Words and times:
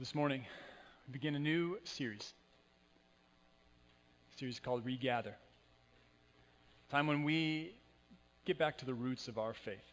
this 0.00 0.14
morning, 0.14 0.42
we 1.06 1.12
begin 1.12 1.34
a 1.34 1.38
new 1.38 1.78
series. 1.84 2.32
A 4.34 4.38
series 4.38 4.58
called 4.58 4.86
Regather. 4.86 5.34
Time 6.90 7.06
when 7.06 7.22
we 7.22 7.74
get 8.46 8.56
back 8.56 8.78
to 8.78 8.86
the 8.86 8.94
roots 8.94 9.28
of 9.28 9.36
our 9.36 9.52
faith. 9.52 9.84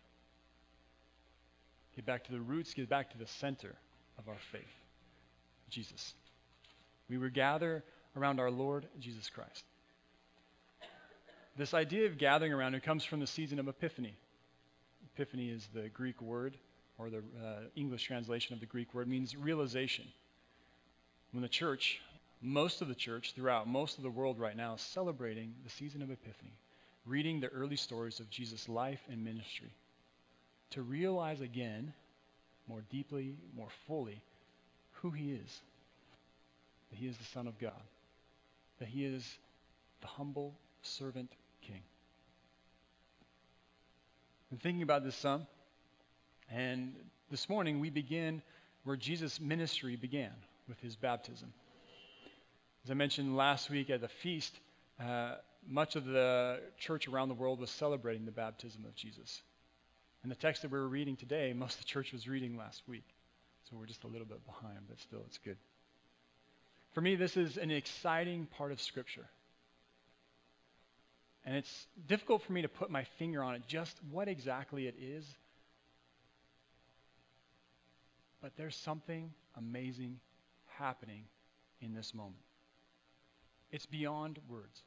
Get 1.94 2.06
back 2.06 2.24
to 2.24 2.32
the 2.32 2.40
roots, 2.40 2.74
get 2.74 2.88
back 2.88 3.12
to 3.12 3.18
the 3.18 3.28
center 3.28 3.76
of 4.18 4.30
our 4.30 4.38
faith 4.54 4.64
Jesus. 5.70 6.14
We 7.10 7.18
regather 7.18 7.84
around 8.16 8.40
our 8.40 8.50
Lord 8.50 8.88
Jesus 9.02 9.30
Christ. 9.30 9.66
This 11.58 11.74
idea 11.74 12.06
of 12.06 12.18
gathering 12.18 12.54
around 12.54 12.76
it 12.76 12.84
comes 12.84 13.04
from 13.04 13.20
the 13.20 13.28
season 13.28 13.60
of 13.60 13.68
Epiphany. 13.68 14.16
Epiphany 15.14 15.50
is 15.50 15.68
the 15.74 15.90
Greek 15.90 16.22
word, 16.22 16.56
or 16.98 17.10
the 17.10 17.18
uh, 17.18 17.62
English 17.76 18.04
translation 18.04 18.54
of 18.54 18.60
the 18.60 18.66
Greek 18.66 18.94
word, 18.94 19.08
means 19.08 19.36
realization. 19.36 20.06
When 21.32 21.42
the 21.42 21.50
church, 21.50 22.00
most 22.42 22.82
of 22.82 22.88
the 22.88 22.96
church 22.96 23.34
throughout 23.36 23.68
most 23.68 23.98
of 23.98 24.04
the 24.04 24.10
world 24.10 24.40
right 24.40 24.56
now, 24.56 24.76
is 24.76 24.82
celebrating 24.82 25.54
the 25.64 25.70
season 25.70 26.02
of 26.02 26.10
Epiphany, 26.10 26.54
reading 27.06 27.40
the 27.40 27.48
early 27.48 27.76
stories 27.76 28.20
of 28.20 28.30
Jesus' 28.30 28.68
life 28.68 29.02
and 29.10 29.24
ministry, 29.24 29.72
to 30.72 30.82
realize 30.82 31.42
again, 31.42 31.94
more 32.68 32.84
deeply, 32.90 33.36
more 33.56 33.70
fully, 33.88 34.22
who 34.94 35.12
he 35.12 35.32
is. 35.32 35.62
That 36.90 36.98
he 36.98 37.08
is 37.08 37.18
the 37.18 37.26
Son 37.26 37.48
of 37.48 37.60
God. 37.60 37.72
That 38.80 38.88
he 38.88 39.06
is 39.06 39.24
the 40.02 40.08
humble 40.08 40.54
servant 40.82 41.32
king. 41.62 41.82
I'm 44.52 44.58
thinking 44.58 44.82
about 44.82 45.04
this 45.04 45.16
some, 45.16 45.46
and 46.50 46.94
this 47.30 47.50
morning 47.50 47.80
we 47.80 47.90
begin 47.90 48.42
where 48.84 48.96
Jesus' 48.96 49.40
ministry 49.40 49.96
began 49.96 50.32
with 50.68 50.80
his 50.80 50.96
baptism. 50.96 51.52
As 52.86 52.92
I 52.92 52.94
mentioned 52.94 53.36
last 53.36 53.70
week 53.70 53.90
at 53.90 54.02
the 54.02 54.08
feast, 54.08 54.54
uh, 55.04 55.36
much 55.68 55.96
of 55.96 56.06
the 56.06 56.60
church 56.78 57.08
around 57.08 57.28
the 57.28 57.36
world 57.36 57.60
was 57.60 57.70
celebrating 57.70 58.26
the 58.26 58.32
baptism 58.32 58.86
of 58.86 58.96
Jesus. 58.96 59.42
And 60.24 60.32
the 60.32 60.36
text 60.36 60.62
that 60.62 60.72
we 60.72 60.80
were 60.80 60.88
reading 60.88 61.16
today, 61.16 61.54
most 61.54 61.76
of 61.76 61.82
the 61.82 61.88
church 61.88 62.14
was 62.14 62.28
reading 62.28 62.58
last 62.58 62.82
week. 62.88 63.04
So 63.70 63.76
we're 63.78 63.86
just 63.86 64.06
a 64.06 64.08
little 64.08 64.26
bit 64.26 64.46
behind, 64.46 64.80
but 64.88 65.00
still, 65.00 65.24
it's 65.28 65.38
good. 65.40 65.58
For 66.94 67.02
me, 67.02 67.16
this 67.16 67.36
is 67.36 67.58
an 67.58 67.72
exciting 67.72 68.48
part 68.58 68.72
of 68.72 68.82
Scripture. 68.82 69.26
And 71.46 71.56
it's 71.56 71.88
difficult 72.08 72.42
for 72.44 72.54
me 72.54 72.62
to 72.62 72.70
put 72.70 72.90
my 72.90 73.04
finger 73.20 73.44
on 73.44 73.56
it, 73.56 73.64
just 73.68 73.96
what 74.12 74.28
exactly 74.28 74.88
it 74.88 74.96
is. 75.02 75.26
But 78.42 78.56
there's 78.56 78.76
something 78.76 79.32
amazing 79.56 80.20
happening 80.66 81.24
in 81.82 81.94
this 81.94 82.14
moment. 82.14 82.36
It's 83.72 83.86
beyond 83.86 84.40
words. 84.48 84.82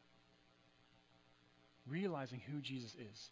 Realizing 1.86 2.40
who 2.40 2.60
Jesus 2.60 2.94
is, 2.94 3.30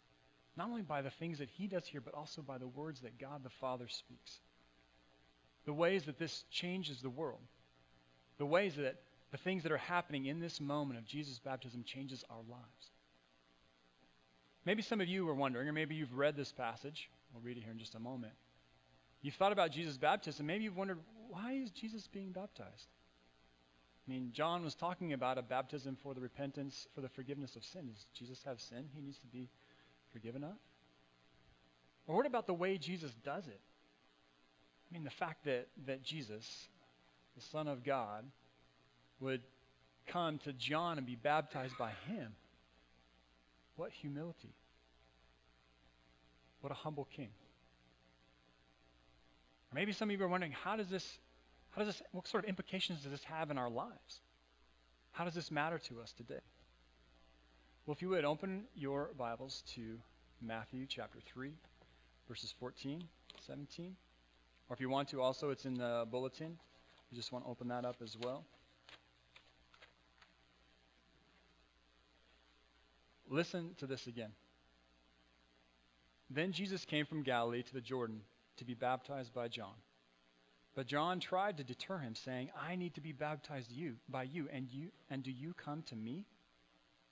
not 0.57 0.69
only 0.69 0.81
by 0.81 1.01
the 1.01 1.09
things 1.09 1.39
that 1.39 1.49
he 1.49 1.67
does 1.67 1.87
here, 1.87 2.01
but 2.01 2.13
also 2.13 2.41
by 2.41 2.57
the 2.57 2.67
words 2.67 3.01
that 3.01 3.17
God 3.17 3.43
the 3.43 3.49
Father 3.49 3.87
speaks. 3.87 4.39
The 5.65 5.73
ways 5.73 6.03
that 6.03 6.19
this 6.19 6.43
changes 6.51 7.01
the 7.01 7.09
world. 7.09 7.41
The 8.37 8.45
ways 8.45 8.75
that 8.75 9.01
the 9.31 9.37
things 9.37 9.63
that 9.63 9.71
are 9.71 9.77
happening 9.77 10.25
in 10.25 10.39
this 10.39 10.59
moment 10.59 10.99
of 10.99 11.05
Jesus' 11.05 11.39
baptism 11.39 11.83
changes 11.83 12.23
our 12.29 12.43
lives. 12.49 12.91
Maybe 14.65 14.81
some 14.81 15.01
of 15.01 15.07
you 15.07 15.25
were 15.25 15.35
wondering, 15.35 15.67
or 15.67 15.73
maybe 15.73 15.95
you've 15.95 16.17
read 16.17 16.35
this 16.35 16.51
passage. 16.51 17.09
We'll 17.33 17.43
read 17.43 17.57
it 17.57 17.63
here 17.63 17.71
in 17.71 17.79
just 17.79 17.95
a 17.95 17.99
moment. 17.99 18.33
You've 19.21 19.35
thought 19.35 19.51
about 19.51 19.71
Jesus' 19.71 19.97
baptism. 19.97 20.45
Maybe 20.45 20.63
you've 20.63 20.77
wondered, 20.77 20.99
why 21.29 21.53
is 21.53 21.71
Jesus 21.71 22.07
being 22.07 22.31
baptized? 22.31 22.87
I 24.07 24.11
mean, 24.11 24.31
John 24.33 24.63
was 24.63 24.75
talking 24.75 25.13
about 25.13 25.37
a 25.37 25.41
baptism 25.41 25.97
for 26.01 26.13
the 26.13 26.21
repentance, 26.21 26.87
for 26.95 27.01
the 27.01 27.09
forgiveness 27.09 27.55
of 27.55 27.63
sin. 27.63 27.87
Does 27.87 28.05
Jesus 28.17 28.41
have 28.45 28.59
sin 28.59 28.85
he 28.93 29.01
needs 29.01 29.19
to 29.19 29.27
be 29.27 29.49
forgiven 30.11 30.43
of? 30.43 30.55
Or 32.07 32.15
what 32.15 32.25
about 32.25 32.47
the 32.47 32.53
way 32.53 32.77
Jesus 32.77 33.11
does 33.23 33.45
it? 33.47 33.59
I 34.89 34.93
mean, 34.93 35.03
the 35.03 35.11
fact 35.11 35.45
that, 35.45 35.67
that 35.85 36.01
Jesus, 36.01 36.67
the 37.35 37.41
Son 37.51 37.67
of 37.67 37.83
God, 37.83 38.25
would 39.19 39.41
come 40.07 40.39
to 40.39 40.53
John 40.53 40.97
and 40.97 41.05
be 41.05 41.15
baptized 41.15 41.77
by 41.77 41.91
him. 42.07 42.31
What 43.75 43.91
humility. 43.91 44.55
What 46.61 46.71
a 46.71 46.75
humble 46.75 47.07
king. 47.15 47.29
Maybe 49.79 49.93
some 49.93 50.09
of 50.09 50.19
you 50.19 50.25
are 50.25 50.27
wondering, 50.27 50.51
how 50.51 50.75
does 50.75 50.89
this, 50.89 51.19
how 51.69 51.81
does 51.81 51.95
this, 51.95 52.01
what 52.11 52.27
sort 52.27 52.43
of 52.43 52.49
implications 52.49 53.03
does 53.03 53.11
this 53.11 53.23
have 53.23 53.49
in 53.49 53.57
our 53.57 53.69
lives? 53.69 54.19
How 55.13 55.23
does 55.23 55.33
this 55.33 55.51
matter 55.51 55.79
to 55.87 56.01
us 56.01 56.11
today? 56.11 56.41
Well, 57.85 57.95
if 57.95 58.01
you 58.01 58.09
would 58.09 58.25
open 58.25 58.65
your 58.75 59.11
Bibles 59.17 59.63
to 59.75 59.97
Matthew 60.41 60.85
chapter 60.85 61.19
3, 61.25 61.53
verses 62.27 62.53
14, 62.59 63.05
17. 63.47 63.95
Or 64.67 64.73
if 64.73 64.81
you 64.81 64.89
want 64.89 65.07
to, 65.11 65.21
also, 65.21 65.49
it's 65.49 65.63
in 65.63 65.75
the 65.75 66.05
bulletin. 66.11 66.57
You 67.09 67.15
just 67.15 67.31
want 67.31 67.45
to 67.45 67.49
open 67.49 67.69
that 67.69 67.85
up 67.85 68.01
as 68.03 68.17
well. 68.21 68.43
Listen 73.29 73.75
to 73.77 73.87
this 73.87 74.07
again. 74.07 74.31
Then 76.29 76.51
Jesus 76.51 76.83
came 76.83 77.05
from 77.05 77.23
Galilee 77.23 77.63
to 77.63 77.73
the 77.73 77.79
Jordan 77.79 78.19
to 78.59 78.65
be 78.65 78.73
baptized 78.73 79.33
by 79.33 79.47
John. 79.47 79.75
But 80.75 80.87
John 80.87 81.19
tried 81.19 81.57
to 81.57 81.63
deter 81.63 81.97
him, 81.97 82.15
saying, 82.15 82.51
I 82.59 82.75
need 82.75 82.95
to 82.95 83.01
be 83.01 83.11
baptized 83.11 83.71
you 83.71 83.95
by 84.07 84.23
you, 84.23 84.47
and 84.51 84.69
you 84.69 84.89
and 85.09 85.23
do 85.23 85.31
you 85.31 85.53
come 85.53 85.83
to 85.83 85.95
me? 85.95 86.25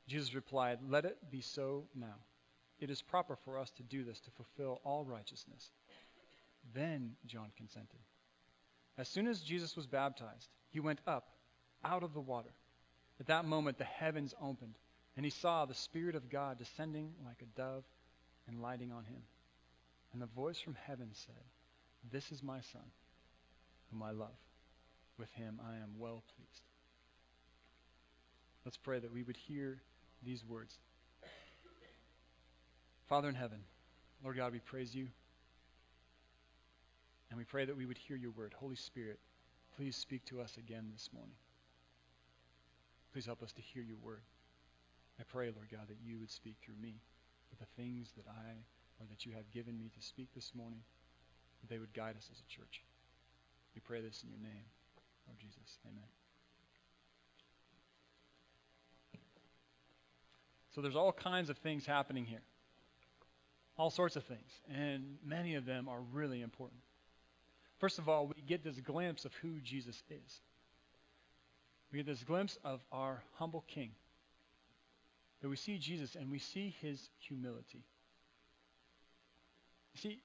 Jesus 0.07 0.33
replied, 0.33 0.79
Let 0.87 1.05
it 1.05 1.17
be 1.31 1.41
so 1.41 1.85
now. 1.95 2.15
It 2.79 2.89
is 2.89 3.01
proper 3.01 3.35
for 3.43 3.57
us 3.57 3.71
to 3.71 3.83
do 3.83 4.03
this 4.03 4.19
to 4.21 4.31
fulfill 4.31 4.79
all 4.83 5.03
righteousness. 5.03 5.71
Then 6.73 7.15
John 7.25 7.51
consented. 7.57 7.99
As 8.97 9.07
soon 9.07 9.27
as 9.27 9.41
Jesus 9.41 9.75
was 9.75 9.87
baptized, 9.87 10.49
he 10.69 10.79
went 10.79 10.99
up 11.07 11.29
out 11.83 12.03
of 12.03 12.13
the 12.13 12.21
water. 12.21 12.53
At 13.19 13.27
that 13.27 13.45
moment, 13.45 13.77
the 13.77 13.83
heavens 13.83 14.33
opened 14.41 14.75
and 15.15 15.25
he 15.25 15.31
saw 15.31 15.65
the 15.65 15.73
Spirit 15.73 16.15
of 16.15 16.29
God 16.29 16.59
descending 16.59 17.11
like 17.25 17.41
a 17.41 17.59
dove 17.59 17.83
and 18.47 18.61
lighting 18.61 18.91
on 18.91 19.03
him. 19.05 19.21
And 20.17 20.21
the 20.23 20.35
voice 20.35 20.59
from 20.59 20.75
heaven 20.87 21.09
said, 21.11 21.43
This 22.11 22.31
is 22.31 22.41
my 22.41 22.59
Son, 22.59 22.89
whom 23.91 24.01
I 24.01 24.09
love. 24.09 24.33
With 25.19 25.31
him 25.33 25.61
I 25.63 25.75
am 25.75 25.91
well 25.99 26.23
pleased. 26.35 26.63
Let's 28.65 28.77
pray 28.77 28.97
that 28.97 29.13
we 29.13 29.21
would 29.21 29.37
hear 29.37 29.79
these 30.23 30.43
words. 30.43 30.79
Father 33.07 33.29
in 33.29 33.35
heaven, 33.35 33.59
Lord 34.23 34.37
God, 34.37 34.53
we 34.53 34.59
praise 34.59 34.95
you. 34.95 35.05
And 37.29 37.37
we 37.37 37.43
pray 37.43 37.65
that 37.65 37.77
we 37.77 37.85
would 37.85 37.99
hear 37.99 38.17
your 38.17 38.31
word. 38.31 38.55
Holy 38.59 38.75
Spirit, 38.75 39.19
please 39.75 39.95
speak 39.95 40.25
to 40.25 40.41
us 40.41 40.57
again 40.57 40.89
this 40.91 41.11
morning. 41.13 41.35
Please 43.13 43.27
help 43.27 43.43
us 43.43 43.51
to 43.51 43.61
hear 43.61 43.83
your 43.83 43.97
word. 44.01 44.23
I 45.19 45.23
pray, 45.25 45.51
Lord 45.55 45.67
God, 45.71 45.87
that 45.89 45.97
you 46.03 46.17
would 46.17 46.31
speak 46.31 46.55
through 46.65 46.81
me, 46.81 46.95
that 47.51 47.59
the 47.59 47.79
things 47.79 48.13
that 48.17 48.25
I 48.27 48.55
or 48.99 49.05
that 49.09 49.25
you 49.25 49.33
have 49.33 49.49
given 49.51 49.77
me 49.77 49.89
to 49.95 50.01
speak 50.01 50.29
this 50.33 50.51
morning, 50.55 50.81
that 51.61 51.69
they 51.73 51.79
would 51.79 51.93
guide 51.93 52.15
us 52.17 52.29
as 52.31 52.39
a 52.39 52.49
church. 52.49 52.83
We 53.75 53.81
pray 53.81 54.01
this 54.01 54.23
in 54.23 54.29
your 54.29 54.39
name, 54.39 54.65
Lord 55.27 55.39
Jesus. 55.39 55.77
Amen. 55.85 56.03
So 60.73 60.81
there's 60.81 60.95
all 60.95 61.11
kinds 61.11 61.49
of 61.49 61.57
things 61.57 61.85
happening 61.85 62.25
here. 62.25 62.43
All 63.77 63.89
sorts 63.89 64.15
of 64.15 64.23
things. 64.25 64.51
And 64.73 65.17
many 65.25 65.55
of 65.55 65.65
them 65.65 65.87
are 65.89 66.01
really 66.13 66.41
important. 66.41 66.81
First 67.79 67.99
of 67.99 68.09
all, 68.09 68.27
we 68.27 68.41
get 68.41 68.63
this 68.63 68.79
glimpse 68.79 69.25
of 69.25 69.33
who 69.35 69.59
Jesus 69.63 70.01
is. 70.09 70.41
We 71.91 71.97
get 71.97 72.05
this 72.05 72.23
glimpse 72.23 72.57
of 72.63 72.81
our 72.91 73.23
humble 73.35 73.63
King 73.67 73.91
that 75.41 75.49
we 75.49 75.55
see 75.55 75.77
Jesus 75.77 76.15
and 76.15 76.31
we 76.31 76.39
see 76.39 76.75
his 76.81 77.09
humility. 77.19 77.83
See, 79.97 80.19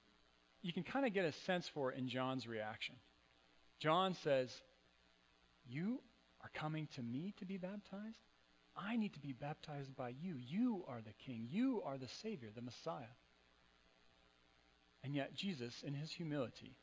you 0.62 0.72
can 0.72 0.82
kind 0.82 1.06
of 1.06 1.12
get 1.12 1.24
a 1.24 1.32
sense 1.32 1.68
for 1.68 1.92
it 1.92 1.98
in 1.98 2.08
John's 2.08 2.46
reaction. 2.46 2.94
John 3.80 4.14
says, 4.22 4.50
You 5.68 6.00
are 6.42 6.50
coming 6.54 6.88
to 6.94 7.02
me 7.02 7.34
to 7.38 7.44
be 7.44 7.56
baptized? 7.56 8.18
I 8.76 8.96
need 8.96 9.12
to 9.14 9.20
be 9.20 9.32
baptized 9.32 9.94
by 9.96 10.10
you. 10.10 10.36
You 10.38 10.84
are 10.88 11.00
the 11.00 11.12
king. 11.26 11.46
You 11.50 11.82
are 11.84 11.98
the 11.98 12.08
Savior, 12.22 12.48
the 12.54 12.62
Messiah. 12.62 13.12
And 15.04 15.14
yet, 15.14 15.34
Jesus, 15.34 15.82
in 15.82 15.94
his 15.94 16.10
humility, 16.10 16.76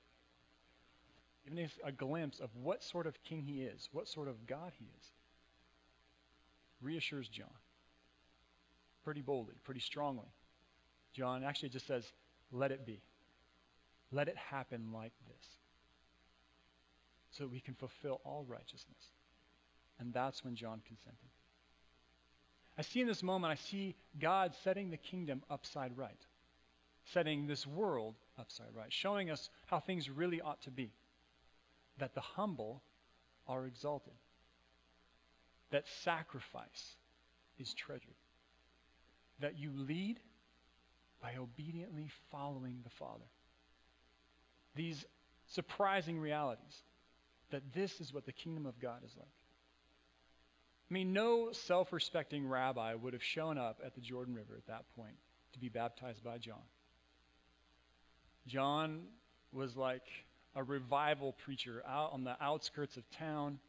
giving 1.43 1.63
us 1.63 1.71
a 1.83 1.91
glimpse 1.91 2.39
of 2.39 2.49
what 2.61 2.83
sort 2.83 3.07
of 3.07 3.15
king 3.23 3.41
he 3.41 3.63
is, 3.63 3.89
what 3.91 4.07
sort 4.07 4.27
of 4.27 4.45
God 4.45 4.73
he 4.77 4.85
is, 4.85 5.05
reassures 6.81 7.27
John 7.27 7.47
pretty 9.03 9.21
boldly, 9.21 9.55
pretty 9.63 9.79
strongly. 9.79 10.27
John 11.13 11.43
actually 11.43 11.69
just 11.69 11.87
says, 11.87 12.03
let 12.51 12.71
it 12.71 12.85
be. 12.85 13.01
Let 14.11 14.27
it 14.27 14.37
happen 14.37 14.91
like 14.93 15.13
this. 15.27 15.45
so 17.31 17.47
we 17.47 17.59
can 17.59 17.73
fulfill 17.75 18.21
all 18.23 18.45
righteousness. 18.47 19.13
And 19.99 20.13
that's 20.13 20.43
when 20.43 20.55
John 20.55 20.81
consented. 20.87 21.29
I 22.77 22.81
see 22.81 23.01
in 23.01 23.07
this 23.07 23.23
moment, 23.23 23.51
I 23.51 23.55
see 23.55 23.95
God 24.19 24.53
setting 24.63 24.89
the 24.89 24.97
kingdom 24.97 25.43
upside 25.49 25.97
right, 25.97 26.19
setting 27.13 27.45
this 27.45 27.67
world 27.67 28.15
upside 28.37 28.73
right, 28.75 28.91
showing 28.91 29.29
us 29.29 29.49
how 29.65 29.79
things 29.79 30.09
really 30.09 30.41
ought 30.41 30.61
to 30.63 30.71
be. 30.71 30.91
That 31.97 32.15
the 32.15 32.21
humble 32.21 32.81
are 33.47 33.65
exalted, 33.65 34.13
that 35.71 35.83
sacrifice 36.03 36.95
is 37.57 37.73
treasured, 37.73 38.15
that 39.41 39.57
you 39.59 39.71
lead 39.75 40.19
by 41.21 41.35
obediently 41.37 42.07
following 42.31 42.79
the 42.83 42.89
Father. 42.89 43.25
These 44.75 45.03
surprising 45.47 46.19
realities 46.19 46.83
that 47.51 47.73
this 47.73 47.99
is 47.99 48.13
what 48.13 48.25
the 48.25 48.31
kingdom 48.31 48.65
of 48.65 48.79
God 48.79 49.03
is 49.05 49.11
like. 49.17 49.27
I 50.89 50.93
mean, 50.93 51.13
no 51.13 51.51
self 51.51 51.93
respecting 51.93 52.47
rabbi 52.47 52.93
would 52.95 53.13
have 53.13 53.23
shown 53.23 53.57
up 53.57 53.79
at 53.85 53.95
the 53.95 54.01
Jordan 54.01 54.33
River 54.33 54.55
at 54.57 54.67
that 54.67 54.85
point 54.95 55.15
to 55.53 55.59
be 55.59 55.69
baptized 55.69 56.23
by 56.23 56.37
John. 56.37 56.61
John 58.47 59.01
was 59.51 59.75
like 59.75 60.05
a 60.55 60.63
revival 60.63 61.33
preacher 61.45 61.83
out 61.87 62.13
on 62.13 62.23
the 62.23 62.35
outskirts 62.41 62.97
of 62.97 63.09
town, 63.11 63.59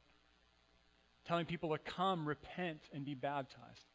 telling 1.27 1.45
people 1.45 1.71
to 1.71 1.79
come, 1.79 2.27
repent, 2.27 2.81
and 2.93 3.05
be 3.05 3.15
baptized. 3.15 3.90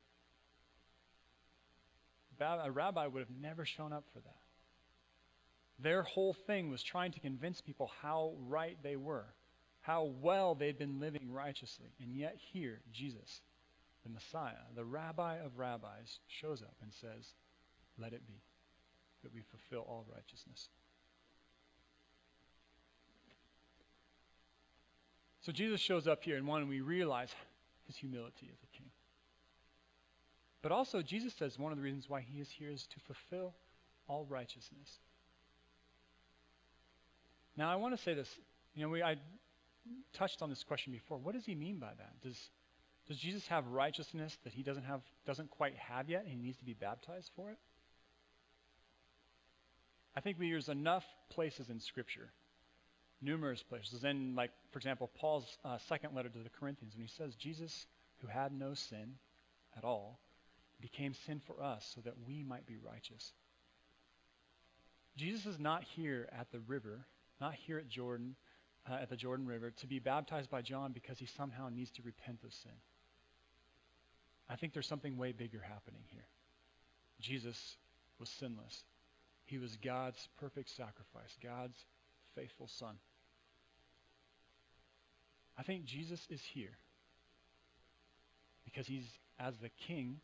A 2.40 2.72
rabbi 2.72 3.08
would 3.08 3.20
have 3.20 3.36
never 3.42 3.66
shown 3.66 3.94
up 3.94 4.06
for 4.14 4.20
that. 4.20 4.36
Their 5.80 6.04
whole 6.04 6.34
thing 6.34 6.70
was 6.70 6.84
trying 6.84 7.12
to 7.12 7.20
convince 7.20 7.62
people 7.62 7.92
how 8.02 8.34
right 8.48 8.78
they 8.82 8.96
were, 8.96 9.26
how 9.82 10.12
well 10.22 10.56
they'd 10.56 10.78
been 10.78 11.00
living 11.00 11.32
righteously. 11.32 11.90
And 12.02 12.16
yet, 12.16 12.38
here, 12.54 12.80
Jesus, 12.94 13.42
the 14.04 14.10
Messiah, 14.10 14.54
the 14.76 14.86
rabbi 14.86 15.38
of 15.38 15.58
rabbis, 15.58 16.20
shows 16.28 16.62
up 16.62 16.76
and 16.82 16.94
says, 16.94 17.34
Let 17.98 18.14
it 18.14 18.26
be, 18.26 18.42
that 19.24 19.34
we 19.34 19.42
fulfill 19.42 19.82
all 19.82 20.06
righteousness. 20.14 20.70
So 25.42 25.52
Jesus 25.52 25.80
shows 25.80 26.08
up 26.08 26.24
here, 26.24 26.38
and 26.38 26.48
one, 26.48 26.68
we 26.68 26.82
realize 26.82 27.30
his 27.86 27.96
humility 27.98 28.50
as 28.52 28.58
a. 28.64 28.75
But 30.66 30.72
also, 30.72 31.04
Jesus 31.04 31.32
says 31.38 31.60
one 31.60 31.72
of 31.72 31.78
the 31.78 31.84
reasons 31.84 32.10
why 32.10 32.22
he 32.22 32.40
is 32.42 32.50
here 32.50 32.72
is 32.72 32.88
to 32.88 33.00
fulfill 33.02 33.54
all 34.08 34.26
righteousness. 34.28 34.98
Now, 37.56 37.72
I 37.72 37.76
want 37.76 37.96
to 37.96 38.02
say 38.02 38.16
this. 38.16 38.28
You 38.74 38.82
know, 38.82 38.90
we, 38.90 39.04
I 39.04 39.18
touched 40.14 40.42
on 40.42 40.50
this 40.50 40.64
question 40.64 40.92
before. 40.92 41.20
What 41.20 41.36
does 41.36 41.46
he 41.46 41.54
mean 41.54 41.78
by 41.78 41.92
that? 41.96 42.20
Does, 42.24 42.50
does 43.08 43.20
Jesus 43.20 43.46
have 43.46 43.68
righteousness 43.68 44.36
that 44.44 44.54
he 44.54 44.64
doesn't 44.64 44.86
have, 44.86 45.02
doesn't 45.28 45.52
quite 45.52 45.76
have 45.76 46.10
yet, 46.10 46.24
and 46.24 46.32
he 46.32 46.38
needs 46.40 46.58
to 46.58 46.66
be 46.66 46.74
baptized 46.74 47.30
for 47.36 47.52
it? 47.52 47.60
I 50.16 50.22
think 50.22 50.40
there's 50.40 50.70
enough 50.70 51.06
places 51.30 51.70
in 51.70 51.80
Scripture, 51.80 52.32
numerous 53.22 53.62
places. 53.62 54.04
And, 54.04 54.36
like, 54.36 54.50
for 54.72 54.80
example, 54.80 55.12
Paul's 55.14 55.60
uh, 55.64 55.78
second 55.88 56.16
letter 56.16 56.30
to 56.30 56.40
the 56.40 56.50
Corinthians, 56.60 56.96
when 56.96 57.06
he 57.06 57.14
says, 57.16 57.36
Jesus, 57.36 57.86
who 58.18 58.28
had 58.28 58.52
no 58.52 58.74
sin 58.74 59.14
at 59.78 59.84
all, 59.84 60.18
became 60.90 61.14
sin 61.26 61.42
for 61.48 61.62
us 61.64 61.92
so 61.96 62.02
that 62.02 62.14
we 62.28 62.44
might 62.44 62.66
be 62.66 62.78
righteous. 62.78 63.34
Jesus 65.18 65.46
is 65.46 65.60
not 65.60 65.84
here 65.84 66.28
at 66.38 66.52
the 66.52 66.60
river 66.60 67.06
not 67.42 67.54
here 67.54 67.78
at 67.78 67.90
Jordan, 67.90 68.36
uh, 68.90 68.96
at 69.02 69.10
the 69.10 69.16
Jordan 69.16 69.46
River, 69.46 69.72
to 69.72 69.88
be 69.88 70.00
baptized 70.00 70.50
by 70.50 70.62
John 70.62 70.92
because 70.92 71.20
he 71.20 71.26
somehow 71.26 71.70
needs 71.70 71.92
to 71.92 72.02
repent 72.02 72.40
of 72.44 72.54
sin. 72.54 72.72
I 74.50 74.56
think 74.56 74.74
there's 74.74 74.88
something 74.88 75.18
way 75.18 75.32
bigger 75.32 75.62
happening 75.62 76.04
here. 76.12 76.26
Jesus 77.20 77.78
was 78.20 78.30
sinless. 78.30 78.84
He 79.46 79.58
was 79.58 79.78
God's 79.78 80.28
perfect 80.40 80.70
sacrifice, 80.70 81.38
God's 81.42 81.78
faithful 82.36 82.68
Son. 82.68 82.96
I 85.58 85.64
think 85.64 85.86
Jesus 85.86 86.26
is 86.30 86.42
here 86.42 86.78
because 88.66 88.88
he's, 88.88 89.08
as 89.40 89.56
the 89.58 89.70
King, 89.88 90.20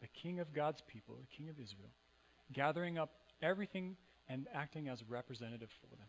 the 0.00 0.08
King 0.08 0.40
of 0.40 0.52
God's 0.52 0.82
people, 0.86 1.16
the 1.16 1.36
King 1.36 1.48
of 1.48 1.58
Israel, 1.60 1.90
gathering 2.52 2.98
up 2.98 3.10
everything 3.42 3.96
and 4.28 4.46
acting 4.54 4.88
as 4.88 5.02
representative 5.08 5.70
for 5.80 5.96
them 5.96 6.06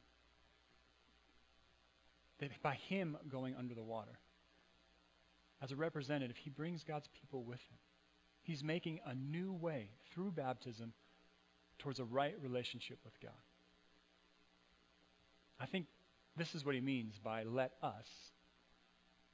that 2.39 2.49
by 2.61 2.75
him 2.87 3.17
going 3.29 3.55
under 3.55 3.73
the 3.73 3.83
water, 3.83 4.17
as 5.61 5.71
a 5.71 5.75
representative, 5.75 6.37
he 6.37 6.49
brings 6.49 6.83
God's 6.83 7.09
people 7.21 7.43
with 7.43 7.59
him. 7.59 7.77
He's 8.41 8.63
making 8.63 8.99
a 9.05 9.13
new 9.13 9.51
way 9.51 9.89
through 10.11 10.31
baptism 10.31 10.93
towards 11.77 11.99
a 11.99 12.05
right 12.05 12.35
relationship 12.41 12.99
with 13.03 13.19
God. 13.21 13.31
I 15.59 15.65
think 15.65 15.87
this 16.37 16.55
is 16.55 16.65
what 16.65 16.75
he 16.75 16.81
means 16.81 17.19
by 17.21 17.43
let 17.43 17.73
us, 17.83 18.07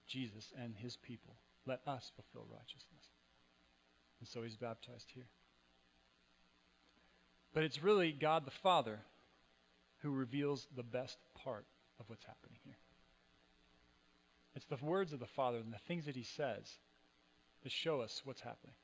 Jesus 0.07 0.52
and 0.60 0.75
his 0.75 0.98
people, 0.98 1.36
let 1.68 1.81
us 1.86 2.12
fulfill 2.16 2.48
righteousness. 2.52 3.14
And 4.19 4.27
so 4.27 4.41
he's 4.41 4.56
baptized 4.56 5.06
here. 5.13 5.27
But 7.53 7.63
it's 7.63 7.81
really 7.81 8.12
God 8.12 8.45
the 8.45 8.51
Father 8.63 9.00
who 10.01 10.12
reveals 10.12 10.67
the 10.75 10.83
best 10.83 11.17
part 11.44 11.65
of 12.00 12.09
what's 12.09 12.25
happening 12.25 12.57
here. 12.63 12.77
It's 14.56 14.65
the 14.65 14.77
words 14.85 15.13
of 15.13 15.19
the 15.19 15.25
Father 15.25 15.57
and 15.57 15.73
the 15.73 15.79
things 15.88 16.06
that 16.06 16.15
He 16.15 16.23
says 16.23 16.69
that 17.63 17.71
show 17.71 18.01
us 18.01 18.21
what's 18.23 18.41
happening. 18.41 18.75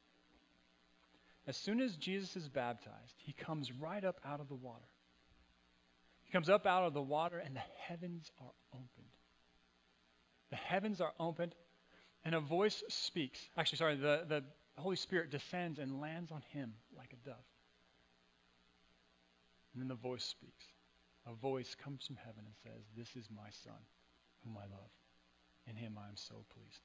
As 1.47 1.57
soon 1.57 1.81
as 1.81 1.95
Jesus 1.95 2.35
is 2.35 2.49
baptized, 2.49 3.15
He 3.17 3.33
comes 3.33 3.71
right 3.71 4.03
up 4.03 4.19
out 4.25 4.39
of 4.39 4.47
the 4.47 4.55
water. 4.55 4.87
He 6.23 6.31
comes 6.31 6.49
up 6.49 6.65
out 6.65 6.85
of 6.85 6.93
the 6.93 7.01
water, 7.01 7.39
and 7.39 7.55
the 7.55 7.63
heavens 7.87 8.31
are 8.39 8.51
opened. 8.73 8.89
The 10.49 10.55
heavens 10.57 11.01
are 11.01 11.13
opened, 11.19 11.55
and 12.23 12.35
a 12.35 12.39
voice 12.39 12.83
speaks. 12.89 13.39
Actually, 13.57 13.77
sorry, 13.77 13.95
the, 13.95 14.23
the 14.27 14.43
Holy 14.77 14.95
Spirit 14.95 15.29
descends 15.29 15.79
and 15.79 16.01
lands 16.01 16.31
on 16.31 16.41
him 16.53 16.73
like 16.97 17.13
a 17.13 17.27
dove. 17.27 17.35
And 19.73 19.81
then 19.81 19.87
the 19.87 19.95
voice 19.95 20.23
speaks. 20.23 20.65
A 21.27 21.33
voice 21.33 21.75
comes 21.75 22.05
from 22.05 22.15
heaven 22.15 22.43
and 22.45 22.55
says, 22.63 22.83
This 22.97 23.15
is 23.15 23.29
my 23.29 23.49
Son, 23.63 23.77
whom 24.43 24.57
I 24.57 24.63
love. 24.63 24.89
In 25.67 25.75
him 25.75 25.97
I 25.97 26.07
am 26.07 26.15
so 26.15 26.43
pleased. 26.53 26.81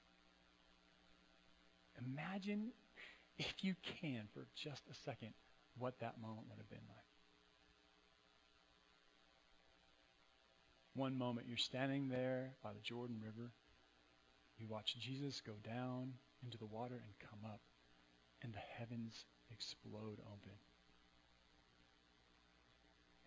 Imagine, 2.07 2.73
if 3.39 3.65
you 3.65 3.75
can, 4.01 4.29
for 4.35 4.47
just 4.55 4.83
a 4.91 4.95
second, 5.05 5.33
what 5.79 5.99
that 6.01 6.21
moment 6.21 6.47
would 6.49 6.59
have 6.59 6.69
been 6.69 6.87
like. 6.89 7.05
One 10.95 11.17
moment 11.17 11.47
you're 11.47 11.57
standing 11.57 12.09
there 12.09 12.53
by 12.63 12.73
the 12.73 12.81
Jordan 12.81 13.21
River. 13.23 13.51
You 14.59 14.67
watch 14.69 14.97
Jesus 14.99 15.41
go 15.41 15.53
down 15.63 16.15
into 16.45 16.59
the 16.59 16.67
water 16.67 16.95
and 16.95 17.29
come 17.31 17.51
up, 17.51 17.61
and 18.43 18.53
the 18.53 18.59
heavens 18.79 19.25
explode 19.51 20.19
open. 20.21 20.59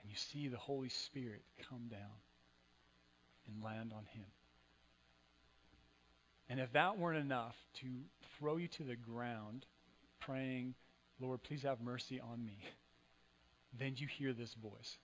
And 0.02 0.10
you 0.10 0.16
see 0.16 0.48
the 0.48 0.58
Holy 0.58 0.90
Spirit 0.90 1.44
come 1.70 1.88
down 1.90 2.20
and 3.48 3.64
land 3.64 3.92
on 3.96 4.06
him. 4.06 4.26
And 6.50 6.60
if 6.60 6.72
that 6.74 6.98
weren't 6.98 7.20
enough 7.20 7.56
to 7.82 7.88
throw 8.38 8.58
you 8.58 8.68
to 8.70 8.84
the 8.84 8.96
ground, 8.96 9.66
praying, 10.20 10.74
Lord, 11.20 11.44
please 11.44 11.64
have 11.64 11.82
mercy 11.82 12.20
on 12.20 12.44
me, 12.44 12.58
then 13.78 13.94
you 13.98 14.08
hear 14.08 14.34
this 14.34 14.54
voice. 14.56 14.98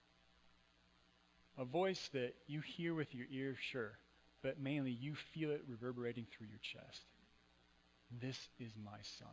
A 1.57 1.65
voice 1.65 2.09
that 2.13 2.33
you 2.47 2.61
hear 2.61 2.93
with 2.93 3.13
your 3.13 3.27
ear, 3.31 3.55
sure, 3.71 3.97
but 4.41 4.59
mainly 4.59 4.91
you 4.91 5.13
feel 5.33 5.51
it 5.51 5.63
reverberating 5.67 6.25
through 6.31 6.47
your 6.47 6.59
chest. 6.59 7.01
This 8.21 8.37
is 8.59 8.71
my 8.83 8.97
Son, 9.19 9.27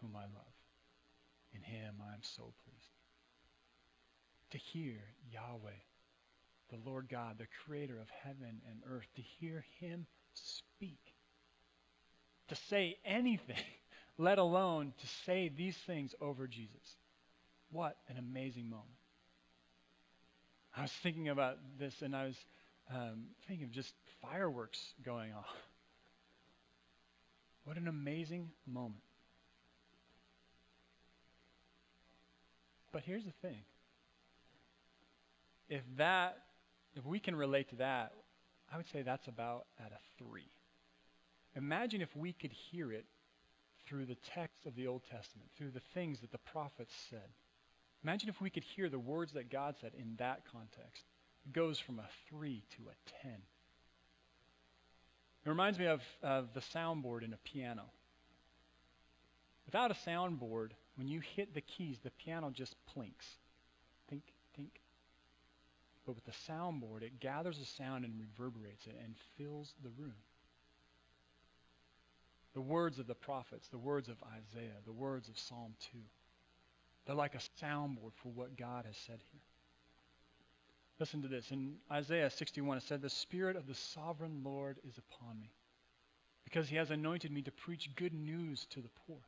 whom 0.00 0.16
I 0.16 0.22
love. 0.22 0.54
In 1.54 1.62
him 1.62 1.96
I 2.00 2.14
am 2.14 2.22
so 2.22 2.52
pleased. 2.64 2.90
To 4.50 4.58
hear 4.58 4.98
Yahweh, 5.30 5.70
the 6.70 6.78
Lord 6.88 7.08
God, 7.08 7.38
the 7.38 7.46
creator 7.64 8.00
of 8.00 8.08
heaven 8.22 8.60
and 8.68 8.80
earth, 8.88 9.06
to 9.16 9.22
hear 9.22 9.64
him 9.80 10.06
speak, 10.34 11.00
to 12.48 12.54
say 12.54 12.98
anything, 13.04 13.56
let 14.18 14.38
alone 14.38 14.92
to 14.98 15.06
say 15.24 15.48
these 15.48 15.76
things 15.86 16.14
over 16.20 16.46
Jesus. 16.46 16.96
What 17.70 17.96
an 18.08 18.18
amazing 18.18 18.68
moment. 18.68 18.88
I 20.76 20.82
was 20.82 20.92
thinking 21.02 21.28
about 21.28 21.58
this 21.78 22.02
and 22.02 22.14
I 22.14 22.26
was 22.26 22.36
um, 22.92 23.24
thinking 23.46 23.64
of 23.64 23.72
just 23.72 23.92
fireworks 24.22 24.94
going 25.04 25.32
off. 25.32 25.46
What 27.64 27.76
an 27.76 27.88
amazing 27.88 28.50
moment. 28.66 29.02
But 32.92 33.02
here's 33.02 33.24
the 33.24 33.32
thing 33.42 33.62
if 35.68 35.82
that, 35.96 36.36
if 36.96 37.06
we 37.06 37.20
can 37.20 37.36
relate 37.36 37.70
to 37.70 37.76
that, 37.76 38.12
I 38.72 38.76
would 38.76 38.88
say 38.88 39.02
that's 39.02 39.28
about 39.28 39.66
at 39.78 39.92
a 39.92 39.98
three. 40.18 40.50
Imagine 41.56 42.00
if 42.00 42.14
we 42.16 42.32
could 42.32 42.52
hear 42.52 42.92
it 42.92 43.06
through 43.86 44.06
the 44.06 44.16
text 44.34 44.66
of 44.66 44.74
the 44.74 44.86
Old 44.86 45.02
Testament, 45.10 45.50
through 45.56 45.70
the 45.70 45.82
things 45.94 46.20
that 46.20 46.30
the 46.30 46.38
prophets 46.38 46.94
said. 47.08 47.28
Imagine 48.04 48.28
if 48.28 48.40
we 48.40 48.50
could 48.50 48.62
hear 48.62 48.88
the 48.88 48.98
words 48.98 49.32
that 49.32 49.50
God 49.50 49.74
said 49.80 49.92
in 49.98 50.14
that 50.18 50.42
context. 50.50 51.04
It 51.44 51.52
goes 51.52 51.78
from 51.78 51.98
a 51.98 52.08
three 52.28 52.64
to 52.76 52.82
a 52.88 53.22
ten. 53.22 53.38
It 55.44 55.48
reminds 55.48 55.78
me 55.78 55.86
of, 55.86 56.02
of 56.22 56.52
the 56.54 56.60
soundboard 56.60 57.24
in 57.24 57.32
a 57.32 57.38
piano. 57.38 57.84
Without 59.72 59.92
a 59.92 60.10
soundboard, 60.10 60.70
when 60.96 61.06
you 61.06 61.20
hit 61.20 61.54
the 61.54 61.60
keys, 61.60 62.00
the 62.02 62.10
piano 62.10 62.50
just 62.50 62.74
plinks. 62.86 63.24
Think, 64.08 64.24
think. 64.56 64.80
But 66.04 66.16
with 66.16 66.24
the 66.24 66.32
soundboard, 66.52 67.02
it 67.02 67.20
gathers 67.20 67.56
the 67.56 67.64
sound 67.64 68.04
and 68.04 68.18
reverberates 68.18 68.88
it 68.88 68.96
and 69.00 69.14
fills 69.38 69.72
the 69.84 69.90
room. 69.90 70.16
The 72.54 72.60
words 72.60 72.98
of 72.98 73.06
the 73.06 73.14
prophets, 73.14 73.68
the 73.68 73.78
words 73.78 74.08
of 74.08 74.16
Isaiah, 74.24 74.74
the 74.86 74.92
words 74.92 75.28
of 75.28 75.38
Psalm 75.38 75.74
2, 75.92 75.98
they're 77.06 77.14
like 77.14 77.36
a 77.36 77.64
soundboard 77.64 78.14
for 78.16 78.32
what 78.34 78.56
God 78.56 78.86
has 78.86 78.96
said 78.96 79.20
here. 79.30 79.40
Listen 80.98 81.22
to 81.22 81.28
this. 81.28 81.52
In 81.52 81.76
Isaiah 81.92 82.28
61, 82.28 82.78
it 82.78 82.82
said, 82.82 83.02
The 83.02 83.08
Spirit 83.08 83.54
of 83.54 83.68
the 83.68 83.76
sovereign 83.76 84.40
Lord 84.42 84.80
is 84.82 84.98
upon 84.98 85.38
me, 85.38 85.52
because 86.42 86.68
he 86.68 86.74
has 86.74 86.90
anointed 86.90 87.30
me 87.30 87.42
to 87.42 87.52
preach 87.52 87.94
good 87.94 88.14
news 88.14 88.66
to 88.70 88.80
the 88.80 88.90
poor. 89.06 89.20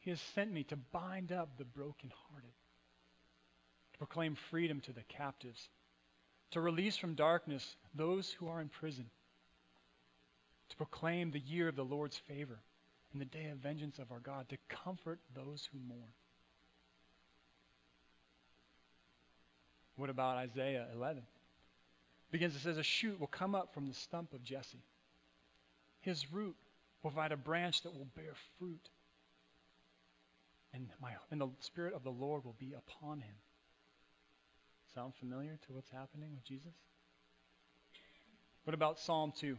He 0.00 0.10
has 0.10 0.20
sent 0.34 0.52
me 0.52 0.64
to 0.64 0.76
bind 0.76 1.30
up 1.30 1.56
the 1.56 1.64
brokenhearted, 1.64 2.52
to 3.92 3.98
proclaim 3.98 4.34
freedom 4.34 4.80
to 4.82 4.92
the 4.92 5.02
captives, 5.08 5.68
to 6.52 6.60
release 6.60 6.96
from 6.96 7.14
darkness 7.14 7.76
those 7.94 8.30
who 8.30 8.48
are 8.48 8.60
in 8.60 8.68
prison, 8.68 9.06
to 10.70 10.76
proclaim 10.76 11.30
the 11.30 11.40
year 11.40 11.68
of 11.68 11.76
the 11.76 11.84
Lord's 11.84 12.16
favor 12.16 12.58
and 13.12 13.20
the 13.20 13.26
day 13.26 13.46
of 13.46 13.58
vengeance 13.58 13.98
of 13.98 14.10
our 14.10 14.20
God, 14.20 14.48
to 14.48 14.56
comfort 14.68 15.18
those 15.34 15.68
who 15.72 15.78
mourn. 15.78 16.12
What 19.96 20.08
about 20.08 20.38
Isaiah 20.38 20.86
11? 20.94 21.18
It 21.18 22.32
begins, 22.32 22.56
it 22.56 22.60
says, 22.60 22.78
A 22.78 22.82
shoot 22.82 23.20
will 23.20 23.26
come 23.26 23.54
up 23.54 23.74
from 23.74 23.86
the 23.86 23.94
stump 23.94 24.32
of 24.32 24.42
Jesse. 24.42 24.82
His 26.00 26.32
root 26.32 26.56
will 27.02 27.10
provide 27.10 27.32
a 27.32 27.36
branch 27.36 27.82
that 27.82 27.92
will 27.92 28.08
bear 28.16 28.32
fruit. 28.58 28.88
And, 30.72 30.88
my, 31.00 31.12
and 31.30 31.40
the 31.40 31.48
Spirit 31.60 31.94
of 31.94 32.04
the 32.04 32.10
Lord 32.10 32.44
will 32.44 32.56
be 32.58 32.74
upon 32.76 33.20
him. 33.20 33.34
Sound 34.94 35.14
familiar 35.18 35.58
to 35.66 35.72
what's 35.72 35.90
happening 35.90 36.30
with 36.34 36.44
Jesus? 36.44 36.74
What 38.64 38.74
about 38.74 38.98
Psalm 38.98 39.32
2? 39.38 39.52
It 39.52 39.58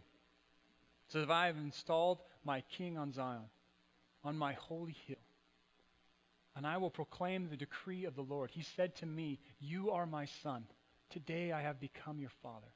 says, 1.09 1.29
I 1.29 1.47
have 1.47 1.57
installed 1.57 2.19
my 2.45 2.63
king 2.77 2.97
on 2.97 3.11
Zion, 3.13 3.49
on 4.23 4.37
my 4.37 4.53
holy 4.53 4.95
hill 5.07 5.17
and 6.55 6.67
I 6.67 6.77
will 6.77 6.89
proclaim 6.89 7.47
the 7.49 7.57
decree 7.57 8.05
of 8.05 8.15
the 8.15 8.21
Lord. 8.21 8.51
He 8.51 8.63
said 8.75 8.95
to 8.97 9.05
me, 9.05 9.39
You 9.59 9.91
are 9.91 10.05
my 10.05 10.25
son. 10.43 10.65
Today 11.09 11.51
I 11.51 11.61
have 11.61 11.79
become 11.79 12.19
your 12.19 12.31
father. 12.41 12.67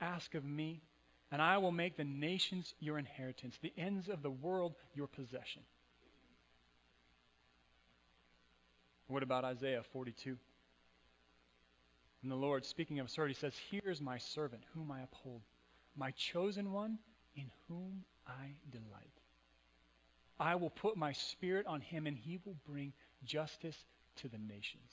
Ask 0.00 0.34
of 0.34 0.44
me, 0.44 0.82
and 1.30 1.40
I 1.40 1.58
will 1.58 1.72
make 1.72 1.96
the 1.96 2.04
nations 2.04 2.74
your 2.80 2.98
inheritance, 2.98 3.58
the 3.60 3.72
ends 3.76 4.08
of 4.08 4.22
the 4.22 4.30
world 4.30 4.74
your 4.94 5.06
possession. 5.06 5.62
What 9.12 9.22
about 9.22 9.44
Isaiah 9.44 9.82
42? 9.92 10.38
And 12.22 12.30
the 12.30 12.36
Lord, 12.36 12.64
speaking 12.64 12.98
of 12.98 13.10
He 13.10 13.34
says, 13.34 13.52
Here 13.70 13.90
is 13.90 14.00
my 14.00 14.16
servant, 14.16 14.62
whom 14.74 14.90
I 14.90 15.02
uphold, 15.02 15.42
my 15.94 16.12
chosen 16.12 16.72
one, 16.72 16.98
in 17.36 17.50
whom 17.68 18.04
I 18.26 18.54
delight. 18.70 19.12
I 20.40 20.54
will 20.54 20.70
put 20.70 20.96
my 20.96 21.12
spirit 21.12 21.66
on 21.66 21.82
him, 21.82 22.06
and 22.06 22.16
he 22.16 22.38
will 22.46 22.56
bring 22.66 22.94
justice 23.22 23.76
to 24.16 24.28
the 24.28 24.38
nations. 24.38 24.90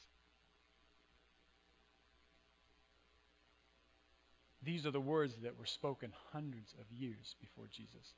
These 4.61 4.85
are 4.85 4.91
the 4.91 4.99
words 4.99 5.33
that 5.43 5.57
were 5.57 5.65
spoken 5.65 6.11
hundreds 6.33 6.73
of 6.73 6.91
years 6.91 7.35
before 7.39 7.67
Jesus. 7.71 8.13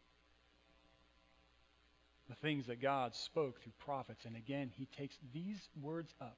The 2.32 2.48
things 2.48 2.68
that 2.68 2.82
God 2.82 3.14
spoke 3.14 3.62
through 3.62 3.74
prophets. 3.80 4.24
And 4.24 4.38
again, 4.38 4.72
he 4.74 4.86
takes 4.98 5.18
these 5.34 5.60
words 5.82 6.14
up, 6.22 6.38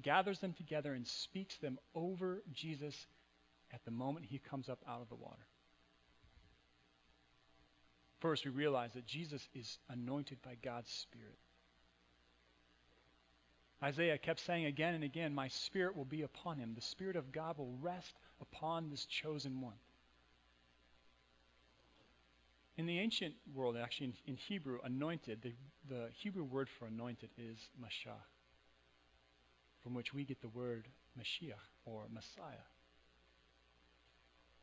gathers 0.00 0.38
them 0.38 0.54
together, 0.54 0.94
and 0.94 1.06
speaks 1.06 1.54
them 1.58 1.78
over 1.94 2.42
Jesus 2.50 3.06
at 3.70 3.84
the 3.84 3.90
moment 3.90 4.24
he 4.24 4.38
comes 4.38 4.70
up 4.70 4.78
out 4.88 5.02
of 5.02 5.10
the 5.10 5.16
water. 5.16 5.46
First, 8.20 8.46
we 8.46 8.52
realize 8.52 8.94
that 8.94 9.04
Jesus 9.04 9.46
is 9.54 9.78
anointed 9.90 10.38
by 10.42 10.56
God's 10.62 10.90
Spirit. 10.90 11.38
Isaiah 13.82 14.16
kept 14.16 14.40
saying 14.40 14.64
again 14.64 14.94
and 14.94 15.04
again, 15.04 15.34
My 15.34 15.48
Spirit 15.48 15.94
will 15.94 16.06
be 16.06 16.22
upon 16.22 16.56
him. 16.56 16.72
The 16.74 16.80
Spirit 16.80 17.16
of 17.16 17.32
God 17.32 17.58
will 17.58 17.76
rest 17.82 18.14
upon 18.40 18.88
this 18.88 19.04
chosen 19.04 19.60
one. 19.60 19.76
In 22.76 22.86
the 22.86 22.98
ancient 22.98 23.34
world, 23.54 23.76
actually 23.76 24.06
in, 24.06 24.32
in 24.32 24.36
Hebrew, 24.36 24.78
anointed, 24.84 25.42
the, 25.42 25.52
the, 25.88 26.08
Hebrew 26.12 26.44
word 26.44 26.68
for 26.68 26.86
anointed 26.86 27.30
is 27.38 27.58
Mashiach, 27.80 28.14
from 29.82 29.94
which 29.94 30.12
we 30.12 30.24
get 30.24 30.40
the 30.40 30.48
word 30.48 30.88
Mashiach 31.18 31.54
or 31.84 32.02
Messiah, 32.12 32.66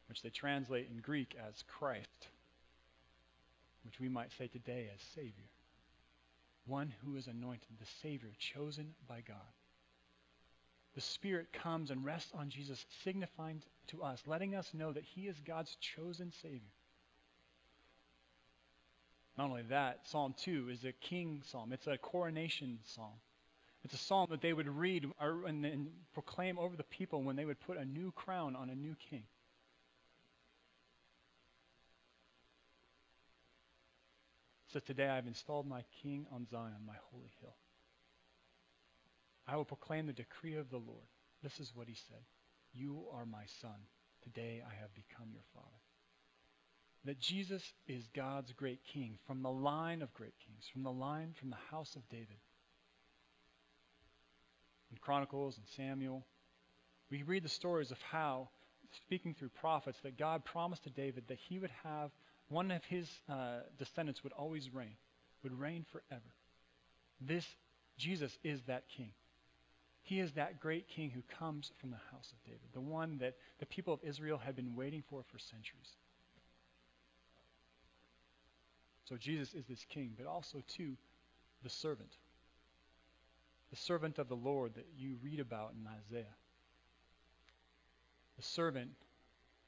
which 0.10 0.22
they 0.22 0.30
translate 0.30 0.90
in 0.92 0.98
Greek 0.98 1.36
as 1.48 1.64
Christ 1.68 2.28
which 3.84 4.00
we 4.00 4.10
might 4.10 4.32
say 4.38 4.48
today 4.48 4.90
as 4.94 5.02
Savior. 5.16 5.50
One 6.66 6.94
who 7.04 7.16
is 7.16 7.28
anointed, 7.28 7.68
the 7.80 7.88
Savior, 8.02 8.30
chosen 8.38 8.94
by 9.08 9.22
God. 9.28 9.38
The 10.94 11.02
Spirit 11.02 11.52
comes 11.54 11.90
and 11.90 12.06
rests 12.06 12.32
on 12.34 12.50
Jesus, 12.50 12.86
signifying 13.04 13.62
to 13.88 14.04
us, 14.04 14.22
letting 14.28 14.56
us 14.56 14.74
know 14.74 14.92
that 14.92 15.04
He 15.04 15.28
is 15.28 15.40
God's 15.46 15.76
chosen 15.76 16.32
Savior. 16.42 16.60
Not 19.38 19.50
only 19.50 19.64
that, 19.70 20.08
Psalm 20.08 20.36
2 20.44 20.70
is 20.70 20.84
a 20.84 20.92
king 20.92 21.42
psalm, 21.46 21.72
it's 21.74 21.88
a 21.88 21.98
coronation 21.98 22.80
psalm. 22.84 23.20
It's 23.84 23.96
a 23.96 23.98
psalm 23.98 24.28
that 24.30 24.42
they 24.42 24.54
would 24.54 24.68
read 24.68 25.08
and, 25.20 25.66
and 25.66 25.88
proclaim 26.14 26.60
over 26.60 26.76
the 26.76 26.84
people 26.84 27.24
when 27.24 27.36
they 27.36 27.46
would 27.46 27.60
put 27.60 27.78
a 27.78 27.86
new 27.86 28.12
crown 28.12 28.56
on 28.56 28.70
a 28.70 28.76
new 28.76 28.96
king. 29.10 29.24
says, 34.72 34.84
Today 34.84 35.08
I 35.08 35.16
have 35.16 35.28
installed 35.28 35.68
my 35.68 35.84
king 36.02 36.26
on 36.32 36.48
Zion, 36.50 36.86
my 36.86 36.96
holy 37.12 37.32
hill. 37.42 37.56
I 39.48 39.58
will 39.58 39.66
proclaim 39.66 40.08
the 40.08 40.14
decree 40.14 40.56
of 40.56 40.70
the 40.70 40.78
Lord. 40.78 41.08
This 41.44 41.60
is 41.60 41.72
what 41.76 41.88
he 41.88 41.96
said 41.96 42.24
You 42.74 43.06
are 43.14 43.26
my 43.26 43.46
son. 43.62 43.88
Today 44.24 44.62
I 44.66 44.74
have 44.82 44.94
become 44.94 45.30
your 45.32 45.44
father. 45.54 45.91
That 47.06 47.20
Jesus 47.20 47.64
is 47.88 48.08
God's 48.16 48.54
great 48.54 48.80
king 48.94 49.18
from 49.26 49.42
the 49.42 49.52
line 49.52 50.02
of 50.02 50.14
great 50.14 50.36
kings, 50.46 50.66
from 50.72 50.84
the 50.84 50.92
line 50.92 51.34
from 51.40 51.50
the 51.50 51.58
house 51.72 51.96
of 51.96 52.08
David. 52.10 52.38
In 54.92 54.98
Chronicles 54.98 55.58
and 55.58 55.66
Samuel, 55.76 56.26
we 57.10 57.24
read 57.24 57.44
the 57.44 57.50
stories 57.50 57.92
of 57.92 57.98
how, 58.12 58.50
speaking 59.06 59.34
through 59.34 59.50
prophets, 59.50 59.98
that 60.04 60.18
God 60.18 60.46
promised 60.46 60.84
to 60.84 60.90
David 60.90 61.24
that 61.28 61.40
he 61.50 61.58
would 61.60 61.72
have 61.84 62.12
one 62.50 62.70
of 62.70 62.84
his 62.84 63.10
uh, 63.30 63.62
descendants 63.80 64.24
would 64.24 64.34
always 64.34 64.74
reign, 64.74 64.96
would 65.42 65.58
reign 65.58 65.86
forever. 65.92 66.22
This 67.20 67.46
Jesus 67.98 68.38
is 68.44 68.62
that 68.64 68.84
king. 68.96 69.12
He 70.04 70.20
is 70.20 70.34
that 70.34 70.60
great 70.60 70.88
king 70.88 71.12
who 71.12 71.22
comes 71.38 71.72
from 71.80 71.92
the 71.92 72.00
house 72.12 72.32
of 72.32 72.44
David, 72.44 72.68
the 72.74 72.82
one 72.82 73.20
that 73.20 73.36
the 73.60 73.66
people 73.66 73.94
of 73.94 74.00
Israel 74.04 74.38
had 74.38 74.56
been 74.56 74.76
waiting 74.76 75.04
for 75.10 75.24
for 75.32 75.40
centuries. 75.40 75.96
So 79.12 79.18
Jesus 79.18 79.54
is 79.54 79.66
this 79.66 79.86
king, 79.90 80.14
but 80.18 80.26
also, 80.26 80.64
too, 80.70 80.96
the 81.64 81.70
servant. 81.70 82.16
The 83.70 83.76
servant 83.76 84.20
of 84.20 84.30
the 84.30 84.38
Lord 84.38 84.76
that 84.76 84.88
you 84.98 85.18
read 85.22 85.42
about 85.42 85.74
in 85.78 85.86
Isaiah. 85.86 86.34
The 88.38 88.44
servant, 88.44 88.92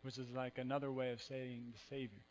which 0.01 0.17
is 0.17 0.29
like 0.33 0.59
another 0.59 0.93
way 0.93 1.11
of 1.11 1.21
saying 1.21 1.73
the 1.73 1.79
Savior. 1.89 2.21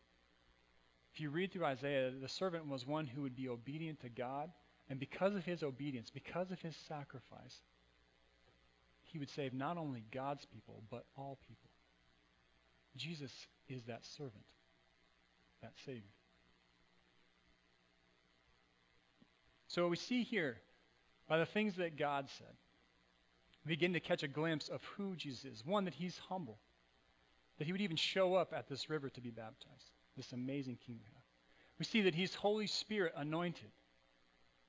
If 1.13 1.21
you 1.21 1.29
read 1.29 1.53
through 1.53 1.65
Isaiah, 1.65 2.09
the 2.19 2.27
servant 2.27 2.67
was 2.67 2.87
one 2.87 3.05
who 3.05 3.21
would 3.21 3.35
be 3.35 3.47
obedient 3.47 3.99
to 4.01 4.09
God, 4.09 4.49
and 4.89 4.99
because 4.99 5.35
of 5.35 5.45
his 5.45 5.61
obedience, 5.61 6.09
because 6.09 6.49
of 6.49 6.59
his 6.61 6.75
sacrifice, 6.87 7.61
he 9.03 9.19
would 9.19 9.29
save 9.29 9.53
not 9.53 9.77
only 9.77 10.03
God's 10.11 10.45
people, 10.45 10.81
but 10.89 11.05
all 11.15 11.37
people. 11.47 11.69
Jesus 12.97 13.31
is 13.69 13.83
that 13.83 14.03
servant, 14.03 14.45
that 15.61 15.73
Savior. 15.85 16.09
So 19.73 19.87
we 19.87 19.95
see 19.95 20.21
here, 20.21 20.57
by 21.27 21.39
the 21.39 21.47
things 21.47 21.77
that 21.77 21.97
God 21.97 22.29
said, 22.37 22.55
we 23.65 23.69
begin 23.69 23.93
to 23.93 23.99
catch 23.99 24.21
a 24.21 24.27
glimpse 24.27 24.69
of 24.69 24.83
who 24.97 25.15
Jesus 25.15 25.45
is. 25.45 25.65
One, 25.65 25.85
that 25.85 25.95
he's 25.95 26.19
humble. 26.29 26.59
that 27.57 27.65
he 27.65 27.71
would 27.71 27.81
even 27.81 27.97
show 27.97 28.35
up 28.35 28.53
at 28.55 28.67
this 28.67 28.89
river 28.89 29.09
to 29.09 29.21
be 29.21 29.29
baptized, 29.29 29.91
this 30.17 30.31
amazing 30.31 30.77
king. 30.85 30.99
We 31.79 31.85
see 31.85 32.01
that 32.01 32.15
he's 32.15 32.33
Holy 32.33 32.67
Spirit 32.67 33.13
anointed, 33.15 33.71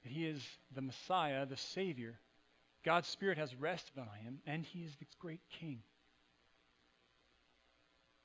that 0.03 0.13
he 0.13 0.27
is 0.27 0.43
the 0.75 0.83
Messiah, 0.83 1.47
the 1.47 1.57
Savior. 1.57 2.19
God's 2.85 3.09
Spirit 3.09 3.39
has 3.39 3.55
rested 3.55 3.99
on 3.99 4.09
him, 4.23 4.39
and 4.47 4.65
he 4.65 4.81
is 4.81 4.95
the 4.97 5.07
great 5.19 5.41
king. 5.61 5.81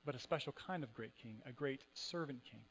But 0.06 0.16
a 0.16 0.20
special 0.20 0.54
kind 0.54 0.84
of 0.84 0.94
great 0.94 1.16
king, 1.22 1.42
a 1.46 1.52
great 1.52 1.84
servant 1.94 2.40
king, 2.50 2.62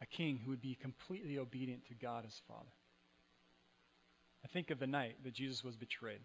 a 0.00 0.06
king 0.06 0.40
who 0.42 0.50
would 0.50 0.62
be 0.62 0.76
completely 0.80 1.38
obedient 1.38 1.86
to 1.88 1.94
God 1.94 2.24
as 2.26 2.40
Father. 2.48 2.72
I 4.44 4.48
think 4.48 4.70
of 4.70 4.78
the 4.78 4.86
night 4.86 5.16
that 5.24 5.34
Jesus 5.34 5.64
was 5.64 5.76
betrayed. 5.76 6.20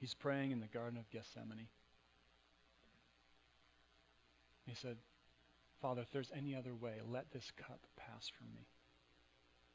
He's 0.00 0.14
praying 0.14 0.52
in 0.52 0.60
the 0.60 0.66
Garden 0.66 0.98
of 0.98 1.10
Gethsemane. 1.10 1.68
He 4.66 4.74
said, 4.74 4.96
Father, 5.80 6.02
if 6.02 6.10
there's 6.12 6.30
any 6.36 6.54
other 6.54 6.74
way, 6.74 6.94
let 7.06 7.32
this 7.32 7.50
cup 7.56 7.80
pass 7.96 8.30
from 8.38 8.48
me. 8.54 8.66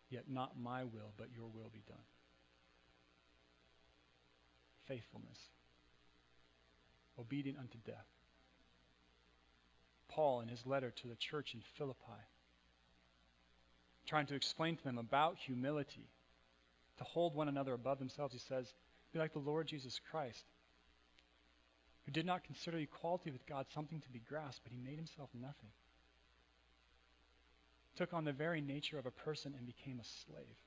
Yet 0.10 0.25
not 0.29 0.60
my 0.60 0.84
will, 0.84 1.13
but 1.17 1.27
your 1.36 1.48
will 1.48 1.70
be 1.74 1.84
done. 1.88 1.98
Faithfulness. 4.88 5.38
Obedient 7.17 7.58
unto 7.58 7.77
death. 7.86 8.08
Paul, 10.10 10.41
in 10.41 10.48
his 10.48 10.65
letter 10.65 10.91
to 10.91 11.08
the 11.08 11.15
church 11.15 11.53
in 11.53 11.62
Philippi, 11.77 12.22
trying 14.05 14.27
to 14.27 14.36
explain 14.36 14.75
to 14.75 14.83
them 14.83 14.98
about 14.98 15.38
humility, 15.38 16.07
to 16.98 17.03
hold 17.03 17.36
one 17.36 17.48
another 17.48 17.74
above 17.74 18.00
themselves, 18.00 18.33
he 18.33 18.39
says, 18.39 18.72
Be 19.12 19.19
like 19.19 19.33
the 19.33 19.39
Lord 19.39 19.67
Jesus 19.67 20.00
Christ, 20.12 20.43
who 22.05 22.12
did 22.12 22.25
not 22.25 22.43
consider 22.43 22.77
equality 22.77 23.31
with 23.31 23.45
God 23.45 23.65
something 23.74 24.01
to 24.01 24.10
be 24.10 24.22
grasped, 24.27 24.63
but 24.63 24.74
he 24.74 24.79
made 24.79 24.98
himself 24.98 25.29
nothing. 25.33 25.69
Took 27.95 28.13
on 28.13 28.25
the 28.25 28.33
very 28.33 28.62
nature 28.62 28.98
of 28.98 29.05
a 29.05 29.12
person 29.12 29.53
and 29.57 29.65
became 29.65 30.00
a 30.00 30.25
slave. 30.25 30.57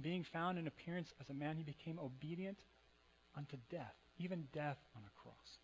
Being 0.00 0.24
found 0.24 0.58
in 0.58 0.66
appearance 0.66 1.12
as 1.20 1.28
a 1.30 1.34
man, 1.34 1.56
he 1.56 1.62
became 1.62 1.98
obedient 1.98 2.58
unto 3.36 3.56
death, 3.70 3.94
even 4.18 4.48
death 4.52 4.78
on 4.96 5.02
a 5.02 5.22
cross. 5.22 5.58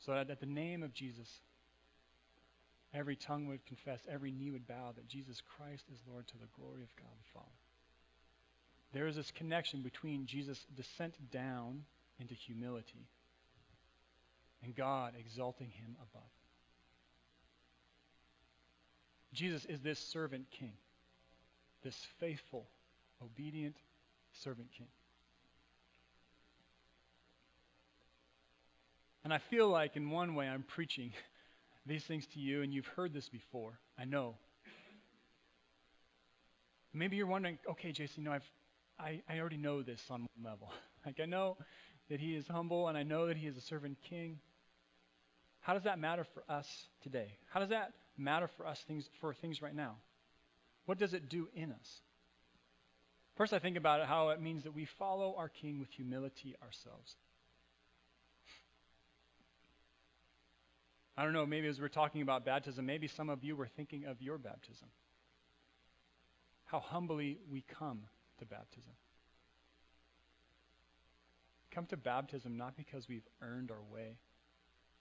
So 0.00 0.12
that 0.12 0.30
at 0.30 0.40
the 0.40 0.46
name 0.46 0.82
of 0.82 0.94
Jesus, 0.94 1.28
every 2.98 3.16
tongue 3.16 3.46
would 3.46 3.64
confess, 3.64 4.00
every 4.10 4.32
knee 4.32 4.50
would 4.50 4.66
bow 4.66 4.92
that 4.96 5.06
Jesus 5.06 5.40
Christ 5.56 5.84
is 5.92 6.00
Lord 6.10 6.26
to 6.28 6.38
the 6.38 6.48
glory 6.60 6.82
of 6.82 6.96
God 6.96 7.12
the 7.16 7.32
Father. 7.32 7.46
There 8.92 9.06
is 9.06 9.16
this 9.16 9.30
connection 9.30 9.82
between 9.82 10.26
Jesus' 10.26 10.66
descent 10.74 11.14
down 11.30 11.84
into 12.18 12.34
humility 12.34 13.06
and 14.64 14.74
God 14.74 15.12
exalting 15.18 15.68
him 15.68 15.96
above. 15.96 16.22
Jesus 19.32 19.64
is 19.66 19.80
this 19.80 19.98
servant 19.98 20.46
king, 20.50 20.72
this 21.84 21.96
faithful, 22.18 22.66
obedient 23.22 23.76
servant 24.42 24.68
king. 24.76 24.88
And 29.22 29.32
I 29.32 29.38
feel 29.50 29.68
like, 29.68 29.96
in 29.96 30.10
one 30.10 30.34
way, 30.34 30.48
I'm 30.48 30.62
preaching 30.62 31.12
these 31.88 32.04
things 32.04 32.26
to 32.34 32.38
you, 32.40 32.62
and 32.62 32.72
you've 32.72 32.86
heard 32.86 33.12
this 33.12 33.28
before. 33.28 33.78
I 33.98 34.04
know. 34.04 34.36
Maybe 36.92 37.16
you're 37.16 37.26
wondering, 37.26 37.58
okay, 37.70 37.92
Jason, 37.92 38.22
you 38.22 38.28
know, 38.28 38.34
I've, 38.34 38.50
I, 38.98 39.22
I 39.28 39.38
already 39.38 39.56
know 39.56 39.82
this 39.82 40.02
on 40.10 40.22
one 40.22 40.52
level. 40.52 40.72
like, 41.06 41.20
I 41.20 41.26
know 41.26 41.56
that 42.08 42.20
he 42.20 42.34
is 42.34 42.46
humble, 42.46 42.88
and 42.88 42.96
I 42.96 43.02
know 43.02 43.26
that 43.26 43.36
he 43.36 43.46
is 43.46 43.56
a 43.56 43.60
servant 43.60 43.98
king. 44.08 44.38
How 45.60 45.74
does 45.74 45.84
that 45.84 45.98
matter 45.98 46.24
for 46.34 46.44
us 46.48 46.66
today? 47.02 47.32
How 47.52 47.60
does 47.60 47.70
that 47.70 47.92
matter 48.16 48.48
for 48.56 48.66
us 48.66 48.82
things 48.86 49.08
for 49.20 49.34
things 49.34 49.60
right 49.60 49.74
now? 49.74 49.96
What 50.86 50.98
does 50.98 51.12
it 51.12 51.28
do 51.28 51.48
in 51.54 51.72
us? 51.72 52.00
First, 53.36 53.52
I 53.52 53.58
think 53.58 53.76
about 53.76 54.00
it 54.00 54.06
how 54.06 54.30
it 54.30 54.40
means 54.40 54.64
that 54.64 54.74
we 54.74 54.86
follow 54.98 55.34
our 55.36 55.48
king 55.48 55.78
with 55.78 55.90
humility 55.90 56.56
ourselves. 56.62 57.16
I 61.18 61.24
don't 61.24 61.32
know, 61.32 61.44
maybe 61.44 61.66
as 61.66 61.80
we're 61.80 61.88
talking 61.88 62.22
about 62.22 62.44
baptism, 62.44 62.86
maybe 62.86 63.08
some 63.08 63.28
of 63.28 63.42
you 63.42 63.56
were 63.56 63.66
thinking 63.66 64.04
of 64.04 64.22
your 64.22 64.38
baptism. 64.38 64.86
How 66.66 66.78
humbly 66.78 67.38
we 67.50 67.64
come 67.76 68.02
to 68.38 68.46
baptism. 68.46 68.92
Come 71.72 71.86
to 71.86 71.96
baptism 71.96 72.56
not 72.56 72.76
because 72.76 73.08
we've 73.08 73.26
earned 73.42 73.72
our 73.72 73.82
way, 73.92 74.18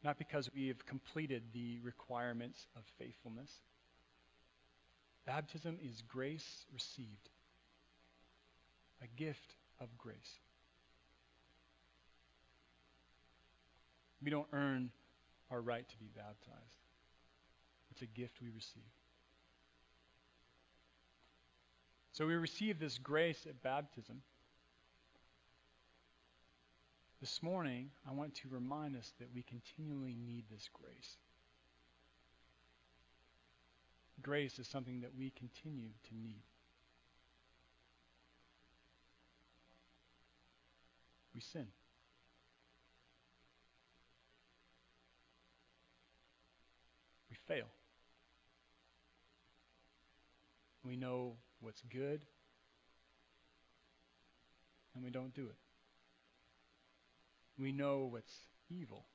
not 0.03 0.17
because 0.17 0.49
we 0.55 0.69
have 0.69 0.83
completed 0.87 1.43
the 1.53 1.77
requirements 1.83 2.65
of 2.75 2.81
faithfulness. 2.97 3.51
Baptism 5.27 5.77
is 5.83 6.01
grace 6.01 6.65
received, 6.73 7.29
a 9.03 9.07
gift 9.15 9.53
of 9.79 9.95
grace. 9.99 10.39
We 14.23 14.31
don't 14.31 14.47
earn 14.51 14.89
our 15.51 15.61
right 15.61 15.87
to 15.87 15.97
be 15.97 16.09
baptized. 16.15 16.77
It's 17.91 18.01
a 18.01 18.05
gift 18.05 18.41
we 18.41 18.49
receive. 18.49 18.83
So 22.13 22.25
we 22.25 22.35
receive 22.35 22.79
this 22.79 22.97
grace 22.97 23.45
at 23.47 23.61
baptism. 23.61 24.21
This 27.19 27.41
morning, 27.41 27.89
I 28.07 28.13
want 28.13 28.35
to 28.35 28.47
remind 28.49 28.95
us 28.95 29.13
that 29.19 29.27
we 29.33 29.43
continually 29.43 30.15
need 30.25 30.45
this 30.51 30.69
grace. 30.73 31.17
Grace 34.21 34.59
is 34.59 34.67
something 34.67 35.01
that 35.01 35.11
we 35.17 35.31
continue 35.31 35.89
to 36.09 36.15
need. 36.15 36.41
We 41.33 41.41
sin. 41.41 41.67
Fail. 47.47 47.65
We 50.83 50.95
know 50.95 51.33
what's 51.59 51.81
good, 51.91 52.21
and 54.95 55.03
we 55.03 55.09
don't 55.09 55.33
do 55.33 55.47
it. 55.47 55.55
We 57.59 57.71
know 57.71 58.07
what's 58.09 58.33
evil, 58.69 59.05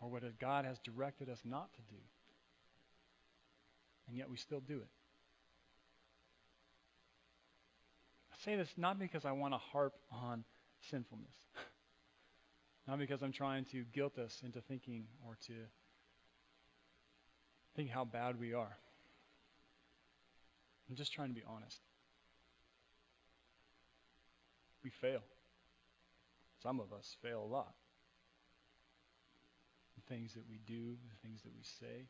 or 0.00 0.10
what 0.10 0.22
God 0.38 0.64
has 0.64 0.78
directed 0.80 1.28
us 1.28 1.38
not 1.44 1.72
to 1.74 1.80
do, 1.82 2.00
and 4.08 4.16
yet 4.16 4.30
we 4.30 4.36
still 4.36 4.60
do 4.60 4.78
it. 4.78 4.88
I 8.32 8.36
say 8.44 8.56
this 8.56 8.68
not 8.76 8.98
because 8.98 9.24
I 9.24 9.32
want 9.32 9.54
to 9.54 9.58
harp 9.58 9.94
on 10.10 10.44
sinfulness. 10.90 11.34
Not 12.86 12.98
because 12.98 13.22
I'm 13.22 13.32
trying 13.32 13.64
to 13.72 13.84
guilt 13.92 14.18
us 14.18 14.42
into 14.44 14.60
thinking 14.60 15.06
or 15.26 15.36
to 15.46 15.54
think 17.74 17.90
how 17.90 18.04
bad 18.04 18.38
we 18.38 18.54
are. 18.54 18.76
I'm 20.88 20.94
just 20.94 21.12
trying 21.12 21.28
to 21.28 21.34
be 21.34 21.42
honest. 21.46 21.80
We 24.84 24.90
fail. 24.90 25.22
Some 26.62 26.78
of 26.78 26.92
us 26.92 27.16
fail 27.22 27.42
a 27.42 27.52
lot. 27.52 27.74
The 29.96 30.14
things 30.14 30.34
that 30.34 30.44
we 30.48 30.60
do, 30.64 30.96
the 31.10 31.28
things 31.28 31.42
that 31.42 31.52
we 31.54 31.62
say, 31.62 32.06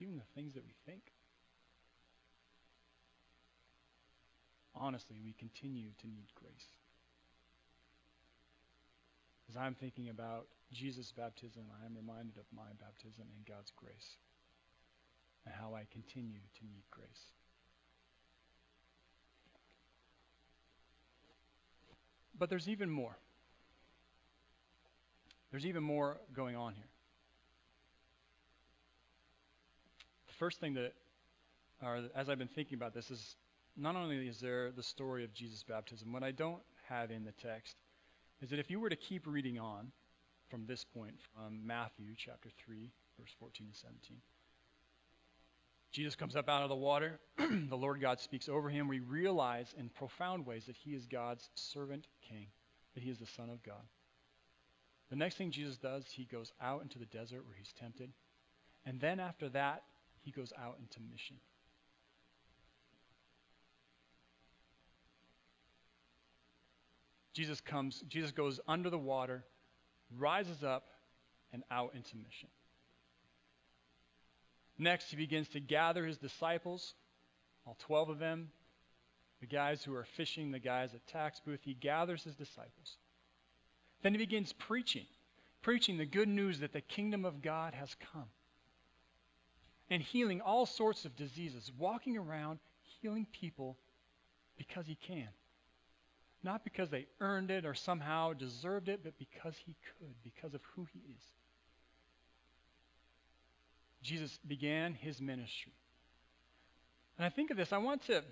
even 0.00 0.16
the 0.16 0.24
things 0.34 0.54
that 0.54 0.64
we 0.64 0.72
think. 0.86 1.02
Honestly, 4.74 5.20
we 5.22 5.34
continue 5.34 5.90
to 6.00 6.06
need 6.06 6.28
grace. 6.34 6.66
As 9.52 9.56
I'm 9.58 9.74
thinking 9.74 10.08
about 10.08 10.46
Jesus' 10.72 11.12
baptism, 11.14 11.64
I 11.82 11.84
am 11.84 11.94
reminded 11.94 12.38
of 12.38 12.44
my 12.56 12.70
baptism 12.80 13.24
in 13.36 13.52
God's 13.54 13.70
grace 13.76 14.16
and 15.44 15.54
how 15.54 15.74
I 15.74 15.84
continue 15.92 16.40
to 16.58 16.64
need 16.64 16.84
grace. 16.90 17.26
But 22.38 22.48
there's 22.48 22.66
even 22.66 22.88
more. 22.88 23.14
There's 25.50 25.66
even 25.66 25.82
more 25.82 26.16
going 26.34 26.56
on 26.56 26.72
here. 26.72 26.88
The 30.28 30.34
first 30.38 30.60
thing 30.60 30.72
that, 30.74 30.94
or 31.82 32.04
as 32.16 32.30
I've 32.30 32.38
been 32.38 32.48
thinking 32.48 32.76
about 32.76 32.94
this, 32.94 33.10
is 33.10 33.36
not 33.76 33.96
only 33.96 34.28
is 34.28 34.40
there 34.40 34.70
the 34.70 34.82
story 34.82 35.24
of 35.24 35.34
Jesus' 35.34 35.62
baptism, 35.62 36.10
what 36.10 36.22
I 36.22 36.30
don't 36.30 36.62
have 36.88 37.10
in 37.10 37.24
the 37.24 37.32
text 37.32 37.76
is 38.42 38.50
that 38.50 38.58
if 38.58 38.70
you 38.70 38.80
were 38.80 38.90
to 38.90 38.96
keep 38.96 39.26
reading 39.26 39.58
on 39.58 39.92
from 40.50 40.66
this 40.66 40.84
point, 40.84 41.14
from 41.34 41.64
Matthew 41.64 42.14
chapter 42.16 42.50
3, 42.66 42.90
verse 43.18 43.30
14 43.38 43.68
to 43.72 43.78
17, 43.78 44.18
Jesus 45.92 46.16
comes 46.16 46.36
up 46.36 46.48
out 46.48 46.62
of 46.62 46.68
the 46.68 46.74
water. 46.74 47.20
the 47.38 47.76
Lord 47.76 48.00
God 48.00 48.18
speaks 48.18 48.48
over 48.48 48.68
him. 48.68 48.88
We 48.88 49.00
realize 49.00 49.74
in 49.78 49.90
profound 49.90 50.44
ways 50.46 50.64
that 50.66 50.76
he 50.76 50.90
is 50.90 51.06
God's 51.06 51.48
servant 51.54 52.06
king. 52.28 52.46
that 52.94 53.02
he 53.02 53.10
is 53.10 53.18
the 53.18 53.26
Son 53.26 53.48
of 53.48 53.62
God. 53.62 53.82
The 55.10 55.16
next 55.16 55.36
thing 55.36 55.50
Jesus 55.50 55.76
does, 55.76 56.06
he 56.10 56.24
goes 56.24 56.52
out 56.60 56.82
into 56.82 56.98
the 56.98 57.06
desert 57.06 57.44
where 57.44 57.54
he's 57.56 57.72
tempted. 57.78 58.10
And 58.86 58.98
then 59.00 59.20
after 59.20 59.48
that, 59.50 59.82
he 60.22 60.30
goes 60.30 60.52
out 60.58 60.78
into 60.80 61.00
mission. 61.10 61.36
Jesus 67.32 67.60
comes, 67.60 68.02
Jesus 68.08 68.30
goes 68.30 68.60
under 68.68 68.90
the 68.90 68.98
water, 68.98 69.44
rises 70.18 70.62
up, 70.62 70.84
and 71.52 71.62
out 71.70 71.94
into 71.94 72.16
mission. 72.16 72.48
Next, 74.78 75.10
he 75.10 75.16
begins 75.16 75.48
to 75.48 75.60
gather 75.60 76.04
his 76.04 76.18
disciples, 76.18 76.94
all 77.66 77.76
12 77.80 78.10
of 78.10 78.18
them, 78.18 78.50
the 79.40 79.46
guys 79.46 79.82
who 79.82 79.94
are 79.94 80.06
fishing, 80.16 80.50
the 80.50 80.58
guys 80.58 80.94
at 80.94 81.06
tax 81.06 81.40
booth. 81.44 81.60
He 81.62 81.74
gathers 81.74 82.24
his 82.24 82.34
disciples. 82.34 82.96
Then 84.02 84.12
he 84.12 84.18
begins 84.18 84.52
preaching, 84.52 85.06
preaching 85.62 85.98
the 85.98 86.06
good 86.06 86.28
news 86.28 86.60
that 86.60 86.72
the 86.72 86.80
kingdom 86.80 87.24
of 87.24 87.42
God 87.42 87.74
has 87.74 87.94
come. 88.12 88.28
And 89.90 90.02
healing 90.02 90.40
all 90.40 90.64
sorts 90.64 91.04
of 91.04 91.16
diseases, 91.16 91.70
walking 91.78 92.16
around 92.16 92.58
healing 93.00 93.26
people 93.32 93.76
because 94.56 94.86
he 94.86 94.94
can. 94.94 95.28
Not 96.42 96.64
because 96.64 96.90
they 96.90 97.06
earned 97.20 97.50
it 97.50 97.64
or 97.64 97.74
somehow 97.74 98.32
deserved 98.32 98.88
it, 98.88 99.00
but 99.04 99.18
because 99.18 99.54
he 99.64 99.76
could, 99.98 100.14
because 100.24 100.54
of 100.54 100.60
who 100.74 100.86
he 100.92 100.98
is. 100.98 101.22
Jesus 104.02 104.36
began 104.46 104.94
his 104.94 105.20
ministry. 105.20 105.72
And 107.16 107.24
I 107.24 107.28
think 107.28 107.50
of 107.50 107.56
this, 107.56 107.72
I 107.72 107.78
want 107.78 108.02
to, 108.06 108.22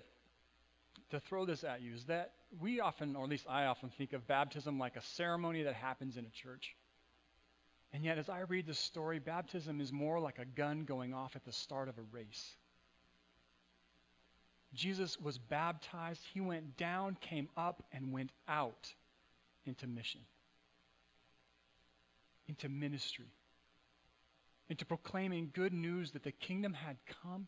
to 1.11 1.19
throw 1.21 1.45
this 1.45 1.63
at 1.63 1.81
you, 1.81 1.93
is 1.93 2.05
that 2.05 2.33
we 2.59 2.81
often, 2.81 3.15
or 3.15 3.23
at 3.23 3.29
least 3.29 3.45
I 3.49 3.65
often, 3.65 3.89
think 3.89 4.11
of 4.11 4.27
baptism 4.27 4.77
like 4.77 4.97
a 4.97 5.01
ceremony 5.01 5.63
that 5.63 5.75
happens 5.75 6.17
in 6.17 6.25
a 6.25 6.29
church. 6.29 6.75
And 7.93 8.03
yet, 8.03 8.17
as 8.17 8.29
I 8.29 8.41
read 8.41 8.67
this 8.67 8.79
story, 8.79 9.19
baptism 9.19 9.79
is 9.79 9.91
more 9.91 10.19
like 10.19 10.39
a 10.39 10.45
gun 10.45 10.83
going 10.83 11.13
off 11.13 11.35
at 11.35 11.45
the 11.45 11.51
start 11.53 11.87
of 11.87 11.97
a 11.97 12.03
race. 12.11 12.55
Jesus 14.73 15.19
was 15.19 15.37
baptized, 15.37 16.21
he 16.33 16.39
went 16.39 16.77
down, 16.77 17.17
came 17.19 17.49
up, 17.57 17.83
and 17.91 18.13
went 18.13 18.31
out 18.47 18.93
into 19.65 19.85
mission, 19.85 20.21
into 22.47 22.69
ministry, 22.69 23.33
into 24.69 24.85
proclaiming 24.85 25.51
good 25.53 25.73
news 25.73 26.11
that 26.11 26.23
the 26.23 26.31
kingdom 26.31 26.73
had 26.73 26.95
come 27.21 27.47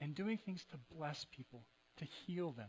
and 0.00 0.14
doing 0.14 0.38
things 0.38 0.64
to 0.70 0.76
bless 0.96 1.26
people, 1.36 1.62
to 1.98 2.04
heal 2.04 2.52
them. 2.52 2.68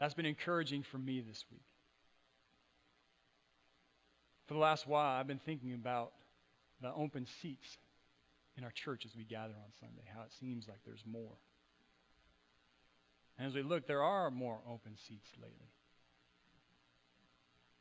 That's 0.00 0.14
been 0.14 0.26
encouraging 0.26 0.82
for 0.82 0.98
me 0.98 1.20
this 1.20 1.44
week. 1.52 1.60
For 4.46 4.54
the 4.54 4.60
last 4.60 4.88
while, 4.88 5.20
I've 5.20 5.28
been 5.28 5.38
thinking 5.38 5.74
about 5.74 6.12
the 6.80 6.92
open 6.92 7.26
seats 7.40 7.78
in 8.60 8.64
our 8.64 8.72
church 8.72 9.06
as 9.06 9.16
we 9.16 9.24
gather 9.24 9.54
on 9.54 9.72
Sunday, 9.80 10.02
how 10.14 10.20
it 10.20 10.32
seems 10.38 10.68
like 10.68 10.80
there's 10.84 11.02
more. 11.10 11.38
And 13.38 13.48
as 13.48 13.54
we 13.54 13.62
look, 13.62 13.86
there 13.86 14.02
are 14.02 14.30
more 14.30 14.58
open 14.68 14.96
seats 15.08 15.30
lately. 15.40 15.72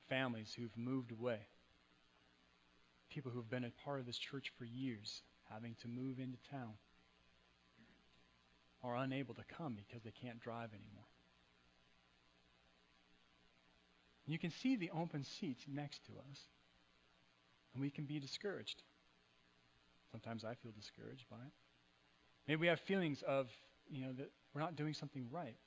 Families 0.07 0.55
who've 0.57 0.75
moved 0.77 1.11
away, 1.11 1.39
people 3.09 3.29
who've 3.29 3.49
been 3.49 3.65
a 3.65 3.71
part 3.83 3.99
of 3.99 4.05
this 4.05 4.17
church 4.17 4.53
for 4.57 4.63
years, 4.63 5.21
having 5.51 5.75
to 5.81 5.89
move 5.89 6.17
into 6.17 6.37
town, 6.49 6.73
are 8.81 8.95
unable 8.95 9.33
to 9.33 9.43
come 9.57 9.75
because 9.75 10.01
they 10.03 10.13
can't 10.23 10.39
drive 10.39 10.69
anymore. 10.69 11.03
You 14.25 14.39
can 14.39 14.51
see 14.51 14.77
the 14.77 14.91
open 14.91 15.25
seats 15.25 15.65
next 15.67 16.05
to 16.05 16.13
us, 16.13 16.39
and 17.73 17.81
we 17.81 17.89
can 17.89 18.05
be 18.05 18.19
discouraged. 18.19 18.81
Sometimes 20.11 20.43
I 20.43 20.55
feel 20.55 20.71
discouraged 20.71 21.25
by 21.29 21.37
it. 21.37 21.53
Maybe 22.47 22.61
we 22.61 22.67
have 22.67 22.79
feelings 22.79 23.23
of, 23.27 23.47
you 23.89 24.01
know, 24.01 24.11
that 24.13 24.31
we're 24.53 24.61
not 24.61 24.75
doing 24.75 24.93
something 24.93 25.27
right. 25.31 25.57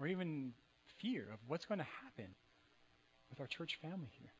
Or 0.00 0.06
even 0.06 0.52
fear 1.00 1.26
of 1.32 1.38
what's 1.46 1.66
going 1.66 1.78
to 1.78 1.86
happen 2.04 2.34
with 3.30 3.40
our 3.40 3.46
church 3.46 3.78
family 3.80 4.10
here. 4.18 4.32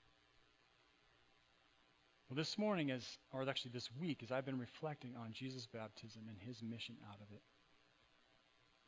Well, 2.28 2.36
this 2.36 2.58
morning, 2.58 2.90
as, 2.90 3.04
or 3.32 3.48
actually 3.48 3.70
this 3.72 3.88
week, 4.00 4.22
as 4.22 4.30
I've 4.30 4.44
been 4.44 4.58
reflecting 4.58 5.14
on 5.16 5.32
Jesus' 5.32 5.66
baptism 5.66 6.22
and 6.28 6.36
his 6.38 6.62
mission 6.62 6.96
out 7.08 7.20
of 7.20 7.32
it, 7.32 7.42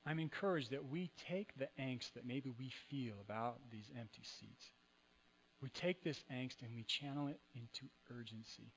I'm 0.04 0.18
encouraged 0.18 0.70
that 0.72 0.88
we 0.88 1.10
take 1.28 1.56
the 1.56 1.68
angst 1.80 2.12
that 2.14 2.26
maybe 2.26 2.50
we 2.58 2.72
feel 2.90 3.14
about 3.20 3.58
these 3.70 3.90
empty 3.98 4.22
seats 4.24 4.70
we 5.62 5.68
take 5.68 6.02
this 6.02 6.22
angst 6.32 6.62
and 6.62 6.74
we 6.74 6.84
channel 6.84 7.28
it 7.28 7.38
into 7.54 7.86
urgency. 8.10 8.72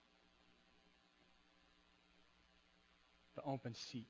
The 3.36 3.42
open 3.44 3.74
seat. 3.74 4.08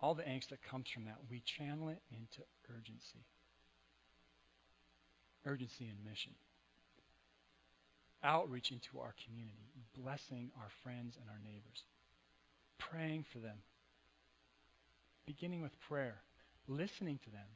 All 0.00 0.14
the 0.14 0.22
angst 0.22 0.48
that 0.48 0.62
comes 0.62 0.88
from 0.88 1.04
that, 1.04 1.18
we 1.30 1.40
channel 1.40 1.88
it 1.90 2.02
into 2.10 2.42
urgency. 2.74 3.24
Urgency 5.46 5.86
and 5.88 6.04
mission. 6.04 6.32
Outreach 8.22 8.72
into 8.72 8.98
our 8.98 9.14
community, 9.24 9.70
blessing 9.96 10.50
our 10.60 10.68
friends 10.82 11.16
and 11.18 11.30
our 11.30 11.38
neighbors, 11.42 11.84
praying 12.76 13.24
for 13.32 13.38
them, 13.38 13.56
beginning 15.26 15.62
with 15.62 15.80
prayer, 15.80 16.16
listening 16.68 17.18
to 17.24 17.30
them, 17.30 17.46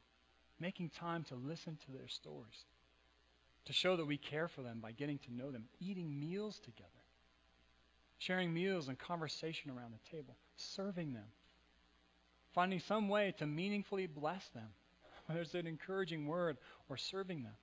making 0.59 0.89
time 0.89 1.23
to 1.25 1.35
listen 1.35 1.77
to 1.85 1.93
their 1.93 2.09
stories 2.09 2.65
to 3.67 3.73
show 3.73 3.97
that 3.97 4.07
we 4.07 4.17
care 4.17 4.49
for 4.49 4.63
them 4.63 4.81
by 4.81 4.93
getting 4.93 5.19
to 5.19 5.35
know 5.35 5.51
them, 5.51 5.65
eating 5.81 6.19
meals 6.21 6.59
together, 6.59 6.89
sharing 8.19 8.53
meals 8.53 8.89
and 8.89 8.99
conversation 8.99 9.71
around 9.71 9.93
the 9.93 10.17
table, 10.17 10.37
serving 10.57 11.13
them, 11.13 11.27
finding 12.53 12.81
some 12.81 13.09
way 13.09 13.35
to 13.39 13.47
meaningfully 13.47 14.07
bless 14.07 14.47
them, 14.49 14.69
whether 15.27 15.41
it's 15.41 15.55
an 15.55 15.67
encouraging 15.67 16.27
word 16.27 16.59
or 16.89 16.97
serving 16.97 17.43
them, 17.43 17.57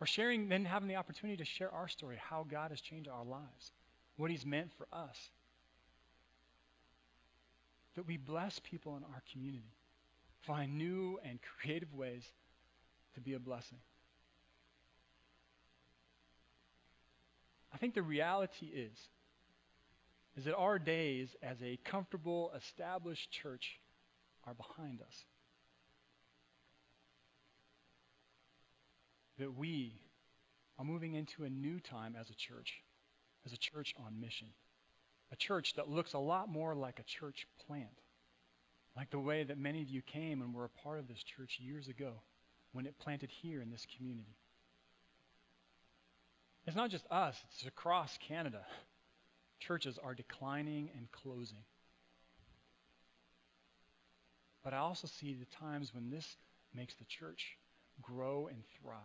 or 0.00 0.06
sharing, 0.06 0.48
then 0.48 0.64
having 0.64 0.88
the 0.88 0.96
opportunity 0.96 1.36
to 1.36 1.44
share 1.44 1.70
our 1.72 1.88
story, 1.88 2.16
how 2.20 2.46
God 2.48 2.70
has 2.70 2.80
changed 2.80 3.08
our 3.08 3.24
lives, 3.24 3.72
what 4.16 4.30
He's 4.30 4.46
meant 4.46 4.72
for 4.76 4.86
us. 4.92 5.30
That 7.94 8.06
we 8.06 8.16
bless 8.16 8.58
people 8.60 8.96
in 8.96 9.04
our 9.04 9.22
community, 9.32 9.74
find 10.40 10.78
new 10.78 11.18
and 11.24 11.38
creative 11.60 11.92
ways 11.92 12.24
to 13.14 13.20
be 13.20 13.34
a 13.34 13.38
blessing. 13.38 13.78
I 17.72 17.78
think 17.78 17.94
the 17.94 18.02
reality 18.02 18.66
is 18.66 18.96
is 20.36 20.44
that 20.44 20.54
our 20.54 20.78
days 20.78 21.28
as 21.42 21.56
a 21.62 21.78
comfortable, 21.84 22.52
established 22.56 23.30
church 23.30 23.80
are 24.46 24.54
behind 24.54 25.00
us. 25.02 25.24
That 29.38 29.54
we 29.56 30.00
are 30.78 30.84
moving 30.84 31.14
into 31.14 31.44
a 31.44 31.50
new 31.50 31.80
time 31.80 32.16
as 32.18 32.30
a 32.30 32.34
church, 32.34 32.82
as 33.44 33.52
a 33.52 33.58
church 33.58 33.94
on 34.04 34.20
mission. 34.20 34.48
A 35.32 35.36
church 35.36 35.74
that 35.74 35.88
looks 35.88 36.12
a 36.12 36.18
lot 36.18 36.48
more 36.48 36.74
like 36.74 36.98
a 36.98 37.04
church 37.04 37.46
plant, 37.66 38.00
like 38.96 39.10
the 39.10 39.18
way 39.18 39.44
that 39.44 39.58
many 39.58 39.82
of 39.82 39.88
you 39.88 40.02
came 40.02 40.42
and 40.42 40.54
were 40.54 40.64
a 40.64 40.82
part 40.82 40.98
of 40.98 41.08
this 41.08 41.22
church 41.22 41.58
years 41.60 41.88
ago 41.88 42.22
when 42.72 42.86
it 42.86 42.98
planted 42.98 43.30
here 43.30 43.60
in 43.60 43.70
this 43.70 43.86
community. 43.96 44.36
It's 46.66 46.76
not 46.76 46.90
just 46.90 47.04
us, 47.10 47.36
it's 47.50 47.66
across 47.66 48.16
Canada. 48.18 48.64
Churches 49.58 49.98
are 50.02 50.14
declining 50.14 50.90
and 50.96 51.10
closing. 51.10 51.64
But 54.62 54.72
I 54.72 54.78
also 54.78 55.08
see 55.08 55.34
the 55.34 55.56
times 55.56 55.92
when 55.92 56.10
this 56.10 56.36
makes 56.74 56.94
the 56.94 57.04
church 57.04 57.56
grow 58.00 58.46
and 58.46 58.62
thrive. 58.80 58.96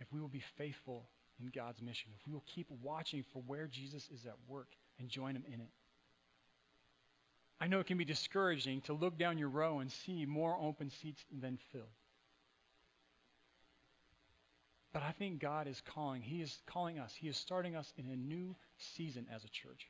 If 0.00 0.12
we 0.12 0.20
will 0.20 0.28
be 0.28 0.42
faithful 0.56 1.08
in 1.40 1.50
God's 1.54 1.80
mission, 1.80 2.10
if 2.18 2.26
we 2.26 2.32
will 2.32 2.44
keep 2.46 2.68
watching 2.82 3.24
for 3.32 3.42
where 3.46 3.68
Jesus 3.68 4.08
is 4.12 4.26
at 4.26 4.36
work 4.48 4.68
and 4.98 5.08
join 5.08 5.36
him 5.36 5.44
in 5.46 5.60
it. 5.60 5.70
I 7.60 7.66
know 7.66 7.80
it 7.80 7.86
can 7.86 7.98
be 7.98 8.04
discouraging 8.04 8.82
to 8.82 8.92
look 8.92 9.18
down 9.18 9.38
your 9.38 9.48
row 9.48 9.80
and 9.80 9.90
see 9.90 10.24
more 10.26 10.56
open 10.60 10.90
seats 10.90 11.24
than 11.32 11.58
filled. 11.72 11.86
But 14.92 15.02
I 15.02 15.12
think 15.12 15.40
God 15.40 15.66
is 15.66 15.82
calling. 15.94 16.22
He 16.22 16.40
is 16.40 16.56
calling 16.66 16.98
us. 16.98 17.14
He 17.14 17.28
is 17.28 17.36
starting 17.36 17.76
us 17.76 17.92
in 17.98 18.06
a 18.06 18.16
new 18.16 18.56
season 18.78 19.26
as 19.34 19.44
a 19.44 19.48
church. 19.48 19.88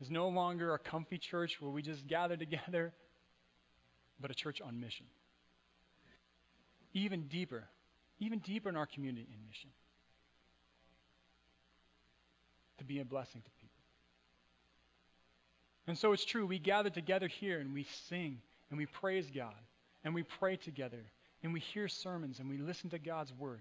It's 0.00 0.10
no 0.10 0.28
longer 0.28 0.74
a 0.74 0.78
comfy 0.78 1.18
church 1.18 1.60
where 1.60 1.70
we 1.70 1.82
just 1.82 2.06
gather 2.06 2.36
together, 2.36 2.92
but 4.20 4.30
a 4.30 4.34
church 4.34 4.60
on 4.60 4.80
mission. 4.80 5.06
Even 6.92 7.26
deeper, 7.28 7.64
even 8.18 8.38
deeper 8.40 8.68
in 8.68 8.76
our 8.76 8.86
community 8.86 9.26
in 9.28 9.46
mission. 9.46 9.70
To 12.78 12.84
be 12.84 13.00
a 13.00 13.04
blessing 13.04 13.42
to 13.42 13.50
people. 13.60 13.74
And 15.86 15.98
so 15.98 16.12
it's 16.12 16.24
true, 16.24 16.46
we 16.46 16.58
gather 16.58 16.90
together 16.90 17.28
here 17.28 17.60
and 17.60 17.74
we 17.74 17.86
sing 18.08 18.38
and 18.70 18.78
we 18.78 18.86
praise 18.86 19.30
God 19.30 19.54
and 20.02 20.14
we 20.14 20.22
pray 20.22 20.56
together 20.56 21.04
and 21.44 21.52
we 21.52 21.60
hear 21.60 21.86
sermons 21.86 22.40
and 22.40 22.48
we 22.48 22.56
listen 22.56 22.90
to 22.90 22.98
God's 22.98 23.32
word. 23.34 23.60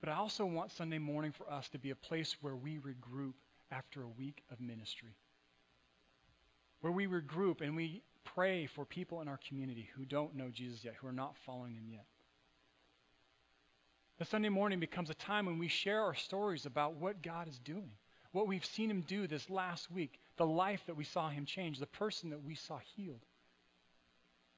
But 0.00 0.08
I 0.08 0.14
also 0.14 0.46
want 0.46 0.72
Sunday 0.72 0.98
morning 0.98 1.32
for 1.32 1.48
us 1.52 1.68
to 1.68 1.78
be 1.78 1.90
a 1.90 1.94
place 1.94 2.34
where 2.40 2.56
we 2.56 2.78
regroup 2.78 3.34
after 3.70 4.02
a 4.02 4.08
week 4.08 4.42
of 4.50 4.58
ministry. 4.58 5.14
Where 6.80 6.92
we 6.92 7.06
regroup 7.06 7.60
and 7.60 7.76
we 7.76 8.02
pray 8.24 8.66
for 8.66 8.86
people 8.86 9.20
in 9.20 9.28
our 9.28 9.38
community 9.46 9.90
who 9.94 10.06
don't 10.06 10.34
know 10.34 10.48
Jesus 10.50 10.82
yet, 10.82 10.94
who 10.98 11.06
are 11.06 11.12
not 11.12 11.36
following 11.44 11.74
him 11.74 11.88
yet. 11.90 12.06
The 14.18 14.24
Sunday 14.24 14.48
morning 14.48 14.80
becomes 14.80 15.10
a 15.10 15.14
time 15.14 15.44
when 15.44 15.58
we 15.58 15.68
share 15.68 16.02
our 16.02 16.14
stories 16.14 16.64
about 16.64 16.94
what 16.94 17.22
God 17.22 17.48
is 17.48 17.58
doing, 17.58 17.92
what 18.32 18.48
we've 18.48 18.64
seen 18.64 18.90
him 18.90 19.02
do 19.02 19.26
this 19.26 19.50
last 19.50 19.90
week, 19.90 20.18
the 20.38 20.46
life 20.46 20.80
that 20.86 20.96
we 20.96 21.04
saw 21.04 21.28
him 21.28 21.44
change, 21.44 21.78
the 21.78 21.86
person 21.86 22.30
that 22.30 22.42
we 22.42 22.54
saw 22.54 22.78
healed, 22.96 23.24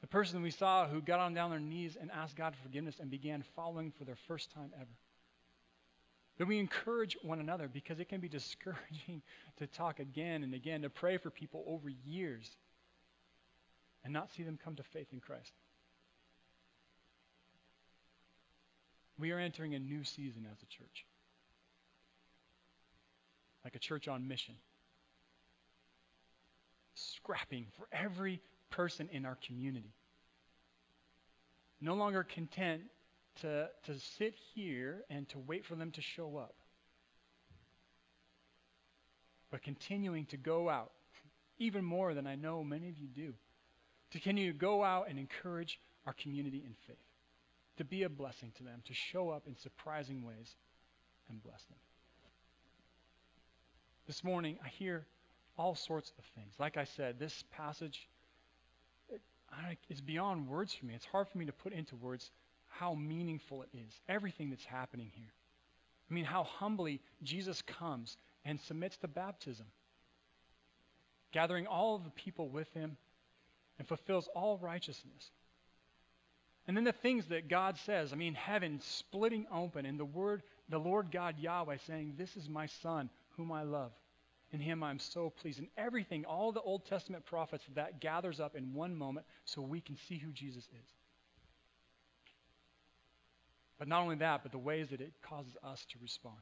the 0.03 0.09
person 0.09 0.43
we 0.43 0.51
saw 0.51 0.87
who 0.87 1.01
got 1.01 1.21
on 1.21 1.33
down 1.33 1.51
their 1.51 1.61
knees 1.61 1.97
and 1.99 2.11
asked 2.11 2.37
God 2.37 2.55
for 2.55 2.63
forgiveness 2.65 2.97
and 3.01 3.09
began 3.09 3.45
following 3.55 3.93
for 3.97 4.05
their 4.05 4.19
first 4.27 4.51
time 4.51 4.73
ever. 4.75 4.91
That 6.39 6.49
we 6.49 6.59
encourage 6.59 7.17
one 7.23 7.39
another 7.39 7.69
because 7.69 8.01
it 8.01 8.09
can 8.09 8.21
be 8.21 8.29
discouraging 8.29 9.23
to 9.59 9.67
talk 9.69 10.01
again 10.01 10.43
and 10.43 10.55
again, 10.55 10.83
to 10.83 10.91
pray 10.91 11.19
for 11.19 11.31
people 11.31 11.65
over 11.69 11.89
years 11.89 12.51
and 14.03 14.13
not 14.13 14.33
see 14.33 14.43
them 14.43 14.59
come 14.63 14.75
to 14.75 14.83
faith 14.83 15.07
in 15.13 15.21
Christ. 15.21 15.53
We 19.19 19.31
are 19.31 19.39
entering 19.39 19.75
a 19.75 19.79
new 19.79 20.03
season 20.03 20.49
as 20.51 20.61
a 20.63 20.67
church, 20.67 21.07
like 23.63 23.77
a 23.77 23.79
church 23.79 24.09
on 24.09 24.27
mission, 24.27 24.57
scrapping 26.95 27.67
for 27.77 27.87
every 27.93 28.41
person 28.73 29.09
in 29.13 29.25
our 29.25 29.39
community. 29.47 29.95
No 31.81 31.95
longer 31.95 32.25
content 32.25 32.83
to, 33.41 33.69
to 33.85 33.99
sit 34.19 34.35
here 34.55 35.03
and 35.09 35.29
to 35.31 35.39
wait 35.39 35.65
for 35.65 35.75
them 35.75 35.91
to 35.93 36.03
show 36.03 36.37
up, 36.37 36.55
but 39.51 39.63
continuing 39.63 40.27
to 40.27 40.37
go 40.37 40.69
out, 40.69 40.91
even 41.59 41.85
more 41.85 42.15
than 42.15 42.27
I 42.27 42.35
know 42.35 42.65
many 42.65 42.89
of 42.89 42.99
you 42.99 43.09
do, 43.09 43.35
to 44.11 44.19
continue 44.19 44.53
to 44.53 44.59
go 44.59 44.83
out 44.83 45.09
and 45.09 45.19
encourage 45.19 45.79
our 46.07 46.13
community 46.15 46.63
in 46.65 46.75
faith, 46.87 46.97
to 47.79 47.85
be 47.85 48.03
a 48.03 48.09
blessing 48.09 48.53
to 48.57 48.65
them, 48.65 48.83
to 48.87 48.95
show 48.95 49.31
up 49.31 49.47
in 49.47 49.57
surprising 49.57 50.25
ways 50.25 50.55
and 51.29 51.43
bless 51.43 51.63
them. 51.65 51.79
This 54.07 54.25
morning, 54.25 54.59
I 54.65 54.69
hear 54.69 55.07
all 55.57 55.75
sorts 55.75 56.13
of 56.19 56.25
things. 56.35 56.55
Like 56.59 56.77
I 56.77 56.85
said, 56.85 57.19
this 57.19 57.45
passage 57.53 58.09
is 59.89 60.01
beyond 60.01 60.49
words 60.49 60.73
for 60.75 60.87
me. 60.87 60.95
It's 60.95 61.05
hard 61.05 61.29
for 61.29 61.39
me 61.39 61.47
to 61.47 61.53
put 61.53 61.73
into 61.73 61.97
words 61.97 62.31
how 62.69 62.95
meaningful 62.95 63.63
it 63.63 63.69
is, 63.75 64.01
everything 64.09 64.51
that's 64.51 64.65
happening 64.65 65.11
here. 65.15 65.33
I 66.11 66.15
mean, 66.15 66.25
how 66.25 66.45
humbly 66.45 67.01
Jesus 67.23 67.63
comes 67.63 68.17
and 68.45 68.61
submits 68.61 68.97
to 68.99 69.09
baptism, 69.09 69.67
gathering 71.33 71.67
all 71.67 71.95
of 71.95 72.05
the 72.05 72.11
people 72.11 72.49
with 72.49 72.73
him 72.73 72.97
and 73.79 73.87
fulfills 73.87 74.29
all 74.35 74.59
righteousness. 74.59 75.31
And 76.67 76.77
then 76.77 76.85
the 76.85 76.93
things 76.93 77.27
that 77.27 77.49
God 77.49 77.77
says, 77.79 78.13
I 78.13 78.17
mean, 78.17 78.35
heaven 78.35 78.81
splitting 78.81 79.47
open, 79.53 79.85
and 79.85 79.99
the 79.99 80.05
word, 80.05 80.43
the 80.69 80.79
Lord 80.79 81.11
God 81.11 81.39
Yahweh 81.39 81.79
saying, 81.87 82.15
This 82.17 82.37
is 82.37 82.49
my 82.49 82.67
Son, 82.67 83.11
whom 83.37 83.51
I 83.51 83.63
love. 83.63 83.93
In 84.53 84.61
him 84.61 84.83
I'm 84.83 84.99
so 84.99 85.31
pleased. 85.31 85.59
And 85.59 85.69
everything, 85.79 86.25
all 86.27 86.53
the 86.53 86.61
Old 86.61 86.85
Testament 86.85 87.25
prophets, 87.25 87.65
that 87.75 88.01
gathers 88.01 88.39
up 88.39 88.55
in 88.55 88.75
one 88.75 88.95
moment 88.95 89.27
so 89.45 89.63
we 89.63 89.81
can 89.81 89.97
see 90.09 90.19
who 90.19 90.31
Jesus 90.33 90.65
is. 90.65 90.89
But 93.79 93.89
not 93.89 94.03
only 94.03 94.17
that, 94.17 94.43
but 94.43 94.53
the 94.53 94.59
ways 94.59 94.89
that 94.91 95.01
it 95.01 95.13
causes 95.23 95.57
us 95.65 95.85
to 95.91 95.99
respond. 96.01 96.37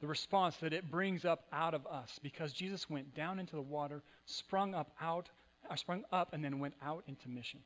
The 0.00 0.06
response 0.06 0.56
that 0.58 0.74
it 0.74 0.90
brings 0.90 1.24
up 1.24 1.46
out 1.52 1.72
of 1.72 1.86
us 1.86 2.20
because 2.22 2.52
Jesus 2.52 2.88
went 2.90 3.14
down 3.14 3.38
into 3.38 3.56
the 3.56 3.62
water, 3.62 4.02
sprung 4.26 4.74
up 4.74 4.90
out, 5.00 5.30
uh, 5.70 5.74
sprung 5.74 6.04
up 6.12 6.34
and 6.34 6.44
then 6.44 6.58
went 6.58 6.74
out 6.82 7.02
into 7.08 7.30
mission. 7.30 7.60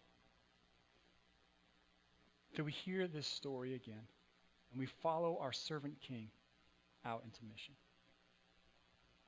Do 2.54 2.62
we 2.62 2.70
hear 2.70 3.08
this 3.08 3.26
story 3.26 3.74
again 3.74 4.06
and 4.70 4.78
we 4.78 4.86
follow 5.02 5.38
our 5.40 5.52
servant 5.52 5.94
king 6.00 6.28
out 7.04 7.22
into 7.24 7.40
mission 7.50 7.74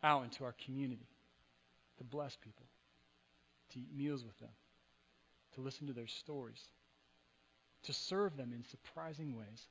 out 0.03 0.25
into 0.25 0.45
our 0.45 0.55
community 0.65 1.09
to 1.99 2.05
bless 2.05 2.37
people, 2.37 2.67
to 3.73 3.79
eat 3.79 3.89
meals 3.95 4.25
with 4.25 4.39
them, 4.39 4.51
to 5.55 5.61
listen 5.61 5.87
to 5.87 5.93
their 5.93 6.07
stories, 6.07 6.61
to 7.85 7.93
serve 7.93 8.37
them 8.37 8.53
in 8.55 8.65
surprising 8.65 9.37
ways, 9.37 9.67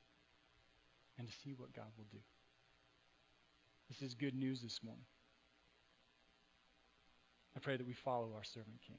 and 1.17 1.27
to 1.27 1.33
see 1.43 1.53
what 1.55 1.73
God 1.73 1.87
will 1.97 2.07
do. 2.11 2.19
This 3.89 4.01
is 4.01 4.15
good 4.15 4.35
news 4.35 4.61
this 4.61 4.79
morning. 4.83 5.05
I 7.55 7.59
pray 7.59 7.75
that 7.75 7.85
we 7.85 7.93
follow 7.93 8.29
our 8.35 8.43
servant 8.43 8.77
king. 8.87 8.97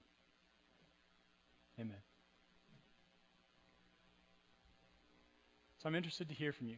Amen. 1.80 1.96
So 5.82 5.88
I'm 5.88 5.94
interested 5.94 6.28
to 6.28 6.34
hear 6.34 6.52
from 6.52 6.68
you. 6.68 6.76